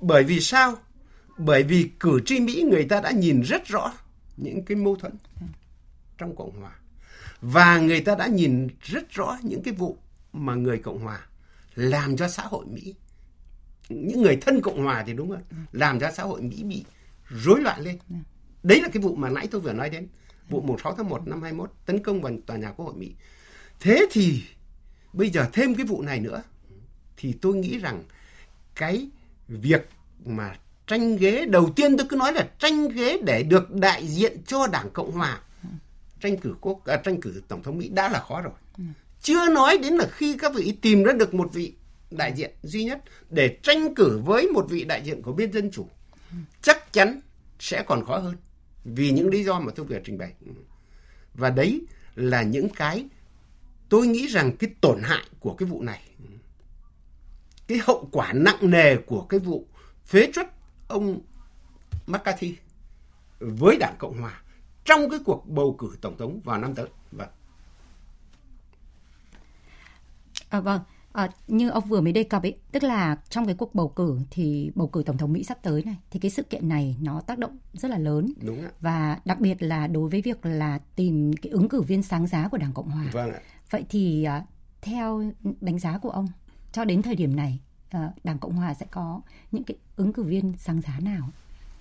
bởi 0.00 0.24
vì 0.24 0.40
sao 0.40 0.76
bởi 1.38 1.62
vì 1.62 1.90
cử 2.00 2.20
tri 2.26 2.40
mỹ 2.40 2.64
người 2.70 2.84
ta 2.84 3.00
đã 3.00 3.10
nhìn 3.10 3.40
rất 3.40 3.66
rõ 3.66 3.92
những 4.36 4.64
cái 4.64 4.76
mâu 4.76 4.96
thuẫn 4.96 5.12
trong 6.18 6.36
cộng 6.36 6.60
hòa 6.60 6.72
và 7.40 7.78
người 7.78 8.00
ta 8.00 8.14
đã 8.14 8.26
nhìn 8.26 8.68
rất 8.82 9.10
rõ 9.10 9.38
những 9.42 9.62
cái 9.62 9.74
vụ 9.74 9.98
mà 10.32 10.54
người 10.54 10.78
cộng 10.78 10.98
hòa 10.98 11.26
làm 11.74 12.16
cho 12.16 12.28
xã 12.28 12.42
hội 12.42 12.66
mỹ 12.66 12.94
những 13.88 14.22
người 14.22 14.36
thân 14.36 14.60
cộng 14.60 14.84
hòa 14.84 15.04
thì 15.06 15.12
đúng 15.12 15.30
rồi 15.30 15.40
làm 15.72 16.00
cho 16.00 16.10
xã 16.10 16.22
hội 16.22 16.42
mỹ 16.42 16.62
bị 16.62 16.84
rối 17.30 17.60
loạn 17.60 17.80
lên. 17.80 17.98
Đấy 18.62 18.80
là 18.80 18.88
cái 18.88 19.02
vụ 19.02 19.14
mà 19.14 19.28
nãy 19.28 19.48
tôi 19.50 19.60
vừa 19.60 19.72
nói 19.72 19.90
đến. 19.90 20.08
Vụ 20.48 20.60
16 20.60 20.94
tháng 20.94 21.08
1 21.08 21.28
năm 21.28 21.42
21 21.42 21.70
tấn 21.86 22.02
công 22.02 22.20
vào 22.20 22.32
tòa 22.46 22.56
nhà 22.56 22.72
quốc 22.72 22.86
hội 22.86 22.94
mỹ. 22.94 23.12
Thế 23.80 24.06
thì 24.10 24.42
bây 25.12 25.30
giờ 25.30 25.46
thêm 25.52 25.74
cái 25.74 25.86
vụ 25.86 26.02
này 26.02 26.20
nữa 26.20 26.42
thì 27.16 27.32
tôi 27.40 27.54
nghĩ 27.54 27.78
rằng 27.78 28.04
cái 28.74 29.08
việc 29.48 29.88
mà 30.24 30.56
tranh 30.86 31.16
ghế 31.16 31.46
đầu 31.46 31.72
tiên 31.76 31.96
tôi 31.96 32.06
cứ 32.10 32.16
nói 32.16 32.32
là 32.32 32.48
tranh 32.58 32.88
ghế 32.88 33.18
để 33.24 33.42
được 33.42 33.72
đại 33.74 34.06
diện 34.06 34.42
cho 34.46 34.66
đảng 34.66 34.90
cộng 34.90 35.12
hòa 35.12 35.40
tranh 36.24 36.36
cử 36.36 36.54
quốc 36.60 36.86
à, 36.86 36.96
tranh 36.96 37.20
cử 37.20 37.42
tổng 37.48 37.62
thống 37.62 37.78
mỹ 37.78 37.88
đã 37.88 38.08
là 38.08 38.20
khó 38.20 38.40
rồi. 38.40 38.52
Chưa 39.22 39.48
nói 39.48 39.78
đến 39.78 39.94
là 39.94 40.06
khi 40.12 40.36
các 40.38 40.54
vị 40.54 40.76
tìm 40.82 41.02
ra 41.02 41.12
được 41.12 41.34
một 41.34 41.52
vị 41.52 41.72
đại 42.10 42.32
diện 42.32 42.50
duy 42.62 42.84
nhất 42.84 43.02
để 43.30 43.58
tranh 43.62 43.94
cử 43.94 44.20
với 44.24 44.48
một 44.48 44.66
vị 44.70 44.84
đại 44.84 45.02
diện 45.02 45.22
của 45.22 45.32
bên 45.32 45.52
dân 45.52 45.70
chủ 45.70 45.88
chắc 46.62 46.92
chắn 46.92 47.20
sẽ 47.58 47.82
còn 47.86 48.04
khó 48.04 48.18
hơn 48.18 48.36
vì 48.84 49.10
những 49.10 49.28
lý 49.28 49.44
do 49.44 49.60
mà 49.60 49.72
tôi 49.76 49.86
vừa 49.86 49.98
trình 50.04 50.18
bày 50.18 50.32
ừ. 50.46 50.52
và 51.34 51.50
đấy 51.50 51.86
là 52.14 52.42
những 52.42 52.68
cái 52.68 53.06
tôi 53.88 54.06
nghĩ 54.06 54.26
rằng 54.26 54.56
cái 54.56 54.70
tổn 54.80 55.00
hại 55.02 55.24
của 55.40 55.54
cái 55.54 55.68
vụ 55.68 55.82
này 55.82 56.02
ừ. 56.18 56.34
cái 57.66 57.78
hậu 57.82 58.08
quả 58.12 58.32
nặng 58.32 58.70
nề 58.70 58.96
của 58.96 59.22
cái 59.22 59.40
vụ 59.40 59.66
phế 60.04 60.28
truất 60.32 60.46
ông 60.88 61.20
McCarthy 62.06 62.56
với 63.38 63.76
đảng 63.80 63.94
Cộng 63.98 64.20
Hòa 64.20 64.42
trong 64.84 65.10
cái 65.10 65.18
cuộc 65.24 65.48
bầu 65.48 65.76
cử 65.78 65.96
tổng 66.00 66.18
thống 66.18 66.40
vào 66.44 66.58
năm 66.58 66.74
tới. 66.74 66.86
Vâng. 67.12 67.28
À, 70.48 70.60
vâng. 70.60 70.80
À, 71.14 71.28
như 71.46 71.70
ông 71.70 71.84
vừa 71.84 72.00
mới 72.00 72.12
đề 72.12 72.22
cập 72.22 72.42
ấy, 72.42 72.56
tức 72.72 72.82
là 72.82 73.16
trong 73.28 73.46
cái 73.46 73.54
cuộc 73.54 73.74
bầu 73.74 73.88
cử 73.88 74.18
thì 74.30 74.70
bầu 74.74 74.88
cử 74.88 75.02
tổng 75.06 75.16
thống 75.16 75.32
Mỹ 75.32 75.44
sắp 75.44 75.58
tới 75.62 75.82
này 75.84 75.96
thì 76.10 76.20
cái 76.20 76.30
sự 76.30 76.42
kiện 76.42 76.68
này 76.68 76.96
nó 77.00 77.20
tác 77.20 77.38
động 77.38 77.58
rất 77.72 77.90
là 77.90 77.98
lớn. 77.98 78.32
Đúng 78.42 78.64
ạ. 78.64 78.70
Và 78.80 79.18
đặc 79.24 79.40
biệt 79.40 79.62
là 79.62 79.86
đối 79.86 80.08
với 80.08 80.22
việc 80.22 80.46
là 80.46 80.78
tìm 80.96 81.32
cái 81.32 81.50
ứng 81.50 81.68
cử 81.68 81.82
viên 81.82 82.02
sáng 82.02 82.26
giá 82.26 82.48
của 82.48 82.58
Đảng 82.58 82.72
Cộng 82.72 82.90
hòa. 82.90 83.04
Vâng 83.12 83.32
ạ. 83.32 83.40
Vậy 83.70 83.84
thì 83.88 84.24
à, 84.24 84.44
theo 84.82 85.22
đánh 85.60 85.78
giá 85.78 85.98
của 85.98 86.10
ông 86.10 86.28
cho 86.72 86.84
đến 86.84 87.02
thời 87.02 87.14
điểm 87.14 87.36
này 87.36 87.60
à, 87.90 88.10
Đảng 88.24 88.38
Cộng 88.38 88.56
hòa 88.56 88.74
sẽ 88.74 88.86
có 88.90 89.20
những 89.52 89.64
cái 89.64 89.76
ứng 89.96 90.12
cử 90.12 90.22
viên 90.22 90.52
sáng 90.58 90.80
giá 90.80 91.00
nào? 91.00 91.28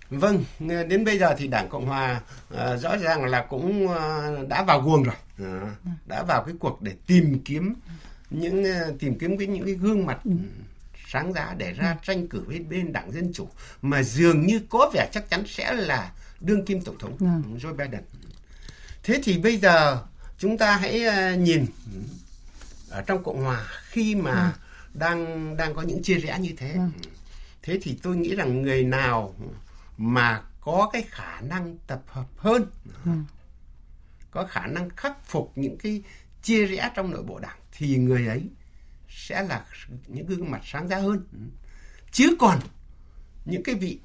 Vâng, 0.09 0.43
đến 0.59 1.05
bây 1.05 1.19
giờ 1.19 1.35
thì 1.37 1.47
Đảng 1.47 1.69
Cộng 1.69 1.85
Hòa 1.85 2.21
uh, 2.53 2.79
rõ 2.79 2.97
ràng 2.97 3.25
là 3.25 3.45
cũng 3.49 3.85
uh, 3.85 4.47
đã 4.49 4.63
vào 4.63 4.81
guồng 4.81 5.03
rồi, 5.03 5.15
uh, 5.41 5.67
đã 6.05 6.23
vào 6.23 6.43
cái 6.45 6.55
cuộc 6.59 6.81
để 6.81 6.95
tìm 7.07 7.41
kiếm 7.45 7.73
những 8.33 8.63
uh, 8.63 8.99
tìm 8.99 9.19
kiếm 9.19 9.37
cái 9.37 9.47
những 9.47 9.65
cái 9.65 9.73
gương 9.73 10.05
mặt 10.05 10.19
ừ. 10.25 10.31
sáng 11.07 11.33
giá 11.33 11.55
để 11.57 11.73
ra 11.73 11.91
ừ. 11.91 11.97
tranh 12.03 12.27
cử 12.27 12.43
với 12.47 12.59
bên 12.59 12.93
Đảng 12.93 13.11
Dân 13.11 13.33
Chủ 13.33 13.47
mà 13.81 14.03
dường 14.03 14.45
như 14.45 14.61
có 14.69 14.91
vẻ 14.93 15.09
chắc 15.11 15.29
chắn 15.29 15.43
sẽ 15.47 15.73
là 15.73 16.11
đương 16.39 16.65
kim 16.65 16.81
tổng 16.81 16.97
thống 16.97 17.17
ừ. 17.19 17.57
Joe 17.57 17.75
Biden. 17.75 18.01
Thế 19.03 19.19
thì 19.23 19.37
bây 19.37 19.57
giờ 19.57 20.03
chúng 20.37 20.57
ta 20.57 20.75
hãy 20.75 21.01
uh, 21.07 21.39
nhìn 21.39 21.65
ở 22.89 23.01
trong 23.01 23.23
Cộng 23.23 23.43
Hòa 23.43 23.67
khi 23.89 24.15
mà 24.15 24.31
ừ. 24.31 24.99
đang 24.99 25.57
đang 25.57 25.73
có 25.75 25.81
những 25.81 26.03
chia 26.03 26.17
rẽ 26.19 26.39
như 26.39 26.53
thế. 26.57 26.71
Ừ 26.71 27.09
thế 27.63 27.79
thì 27.81 27.99
tôi 28.03 28.15
nghĩ 28.15 28.35
rằng 28.35 28.61
người 28.61 28.83
nào 28.83 29.35
mà 29.97 30.41
có 30.61 30.89
cái 30.93 31.03
khả 31.09 31.41
năng 31.41 31.77
tập 31.87 32.01
hợp 32.07 32.25
hơn 32.37 32.65
có 34.31 34.45
khả 34.45 34.67
năng 34.67 34.89
khắc 34.89 35.25
phục 35.25 35.51
những 35.55 35.77
cái 35.77 36.03
chia 36.41 36.65
rẽ 36.65 36.91
trong 36.95 37.11
nội 37.11 37.23
bộ 37.23 37.39
đảng 37.39 37.57
thì 37.77 37.97
người 37.97 38.27
ấy 38.27 38.43
sẽ 39.09 39.43
là 39.43 39.65
những 40.07 40.25
gương 40.25 40.51
mặt 40.51 40.61
sáng 40.65 40.87
giá 40.87 40.97
hơn. 40.99 41.27
Chứ 42.11 42.35
còn 42.39 42.59
những 43.45 43.63
cái 43.63 43.75
vị 43.75 43.99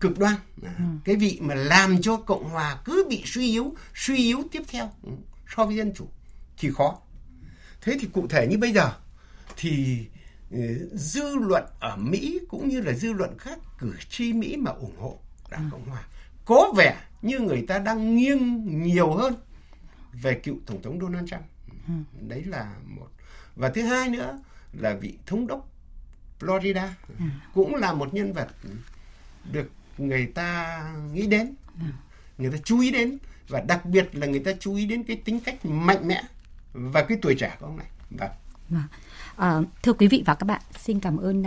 cực 0.00 0.18
đoan 0.18 0.34
ừ. 0.62 0.68
cái 1.04 1.16
vị 1.16 1.38
mà 1.42 1.54
làm 1.54 2.02
cho 2.02 2.16
cộng 2.16 2.44
hòa 2.44 2.78
cứ 2.84 3.06
bị 3.08 3.22
suy 3.26 3.50
yếu 3.50 3.74
suy 3.94 4.16
yếu 4.16 4.38
tiếp 4.52 4.62
theo 4.68 4.90
ừ, 5.02 5.10
so 5.56 5.64
với 5.64 5.76
dân 5.76 5.92
chủ 5.94 6.08
thì 6.58 6.70
khó. 6.70 6.98
Thế 7.80 7.96
thì 8.00 8.08
cụ 8.12 8.26
thể 8.28 8.46
như 8.46 8.58
bây 8.58 8.72
giờ 8.72 8.92
thì 9.56 10.04
ừ, 10.50 10.90
dư 10.92 11.36
luận 11.36 11.64
ở 11.80 11.96
Mỹ 11.96 12.40
cũng 12.48 12.68
như 12.68 12.80
là 12.80 12.92
dư 12.92 13.12
luận 13.12 13.38
khác 13.38 13.58
cử 13.78 13.94
tri 14.08 14.32
Mỹ 14.32 14.56
mà 14.56 14.70
ủng 14.70 14.96
hộ 14.98 15.18
đảng 15.50 15.68
cộng 15.72 15.84
hòa 15.84 16.04
có 16.44 16.72
vẻ 16.76 16.96
như 17.22 17.38
người 17.38 17.64
ta 17.68 17.78
đang 17.78 18.16
nghiêng 18.16 18.64
nhiều 18.82 19.12
hơn 19.12 19.34
về 20.12 20.34
cựu 20.34 20.56
tổng 20.66 20.82
thống 20.82 21.00
Donald 21.00 21.30
Trump 21.30 21.42
đấy 22.28 22.44
là 22.44 22.74
một. 22.86 23.08
Và 23.56 23.68
thứ 23.68 23.82
hai 23.82 24.08
nữa 24.08 24.38
là 24.72 24.94
vị 24.94 25.18
thống 25.26 25.46
đốc 25.46 25.68
Florida 26.40 26.88
cũng 27.54 27.74
là 27.74 27.92
một 27.92 28.14
nhân 28.14 28.32
vật 28.32 28.48
được 29.52 29.70
người 29.98 30.26
ta 30.26 30.80
nghĩ 31.12 31.26
đến 31.26 31.54
người 32.38 32.50
ta 32.50 32.58
chú 32.64 32.80
ý 32.80 32.90
đến 32.90 33.18
và 33.48 33.60
đặc 33.60 33.84
biệt 33.84 34.08
là 34.12 34.26
người 34.26 34.40
ta 34.40 34.52
chú 34.60 34.74
ý 34.74 34.86
đến 34.86 35.04
cái 35.04 35.16
tính 35.16 35.40
cách 35.40 35.66
mạnh 35.66 36.08
mẽ 36.08 36.22
và 36.72 37.04
cái 37.04 37.18
tuổi 37.22 37.34
trẻ 37.34 37.56
của 37.60 37.66
ông 37.66 37.76
này. 37.76 37.86
Vâng. 38.10 38.82
À, 39.36 39.60
thưa 39.82 39.92
quý 39.92 40.08
vị 40.08 40.22
và 40.26 40.34
các 40.34 40.44
bạn 40.44 40.60
xin 40.78 41.00
cảm 41.00 41.16
ơn 41.16 41.40
uh, 41.40 41.46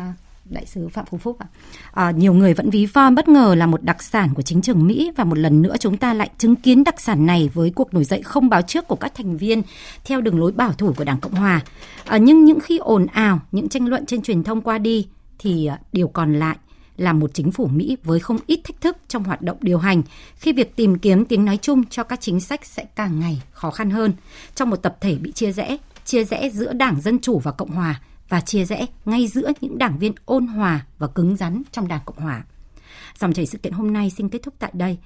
đại 0.50 0.66
sứ 0.66 0.88
Phạm 0.88 1.06
Phú 1.06 1.18
Phúc 1.18 1.40
ạ. 1.40 1.48
À, 1.92 2.12
nhiều 2.12 2.34
người 2.34 2.54
vẫn 2.54 2.70
ví 2.70 2.86
von 2.86 3.16
bất 3.16 3.28
ngờ 3.28 3.56
là 3.56 3.66
một 3.66 3.84
đặc 3.84 4.04
sản 4.04 4.30
của 4.34 4.42
chính 4.42 4.62
trường 4.62 4.88
Mỹ 4.88 5.12
và 5.16 5.24
một 5.24 5.38
lần 5.38 5.62
nữa 5.62 5.76
chúng 5.80 5.98
ta 5.98 6.14
lại 6.14 6.30
chứng 6.38 6.56
kiến 6.56 6.84
đặc 6.84 7.02
sản 7.02 7.26
này 7.26 7.50
với 7.54 7.70
cuộc 7.70 7.94
nổi 7.94 8.04
dậy 8.04 8.22
không 8.24 8.50
báo 8.50 8.62
trước 8.62 8.88
của 8.88 8.96
các 8.96 9.16
thành 9.16 9.38
viên 9.38 9.62
theo 10.06 10.22
đường 10.22 10.40
lối 10.40 10.52
bảo 10.52 10.74
thủ 10.74 10.94
của 10.98 11.04
Đảng 11.04 11.20
Cộng 11.20 11.34
Hòa. 11.34 11.62
À, 12.06 12.18
nhưng 12.18 12.46
những 12.46 12.60
khi 12.60 12.78
ồn 12.78 13.06
ào, 13.06 13.40
những 13.52 13.70
tranh 13.70 13.88
luận 13.88 14.06
trên 14.06 14.22
truyền 14.22 14.44
thông 14.44 14.62
qua 14.62 14.78
đi 14.78 15.08
thì 15.40 15.66
à, 15.66 15.80
điều 15.94 16.08
còn 16.08 16.40
lại 16.40 16.58
là 16.98 17.14
một 17.14 17.32
chính 17.34 17.52
phủ 17.52 17.68
Mỹ 17.68 17.98
với 18.04 18.20
không 18.20 18.38
ít 18.48 18.60
thách 18.64 18.82
thức 18.82 18.98
trong 19.08 19.24
hoạt 19.24 19.42
động 19.42 19.58
điều 19.62 19.78
hành 19.78 20.02
khi 20.36 20.54
việc 20.54 20.76
tìm 20.76 21.00
kiếm 21.00 21.26
tiếng 21.26 21.46
nói 21.46 21.58
chung 21.62 21.84
cho 21.90 22.04
các 22.04 22.22
chính 22.22 22.40
sách 22.40 22.66
sẽ 22.66 22.86
càng 22.96 23.20
ngày 23.20 23.42
khó 23.52 23.72
khăn 23.72 23.90
hơn 23.90 24.14
trong 24.56 24.70
một 24.70 24.76
tập 24.76 24.98
thể 25.02 25.16
bị 25.16 25.32
chia 25.32 25.52
rẽ, 25.52 25.78
chia 26.06 26.24
rẽ 26.24 26.50
giữa 26.50 26.74
Đảng 26.74 27.02
Dân 27.02 27.20
Chủ 27.20 27.40
và 27.40 27.52
Cộng 27.52 27.70
Hòa 27.70 28.02
và 28.30 28.42
chia 28.42 28.66
rẽ 28.66 28.86
ngay 29.06 29.28
giữa 29.28 29.52
những 29.62 29.78
đảng 29.78 30.00
viên 30.00 30.14
ôn 30.26 30.48
hòa 30.48 30.86
và 30.98 31.08
cứng 31.08 31.38
rắn 31.38 31.62
trong 31.72 31.88
Đảng 31.88 32.02
Cộng 32.06 32.18
Hòa. 32.18 32.44
Dòng 33.20 33.34
chảy 33.34 33.46
sự 33.46 33.58
kiện 33.58 33.74
hôm 33.74 33.94
nay 33.94 34.10
xin 34.10 34.30
kết 34.30 34.40
thúc 34.44 34.54
tại 34.60 34.72
đây 34.74 34.98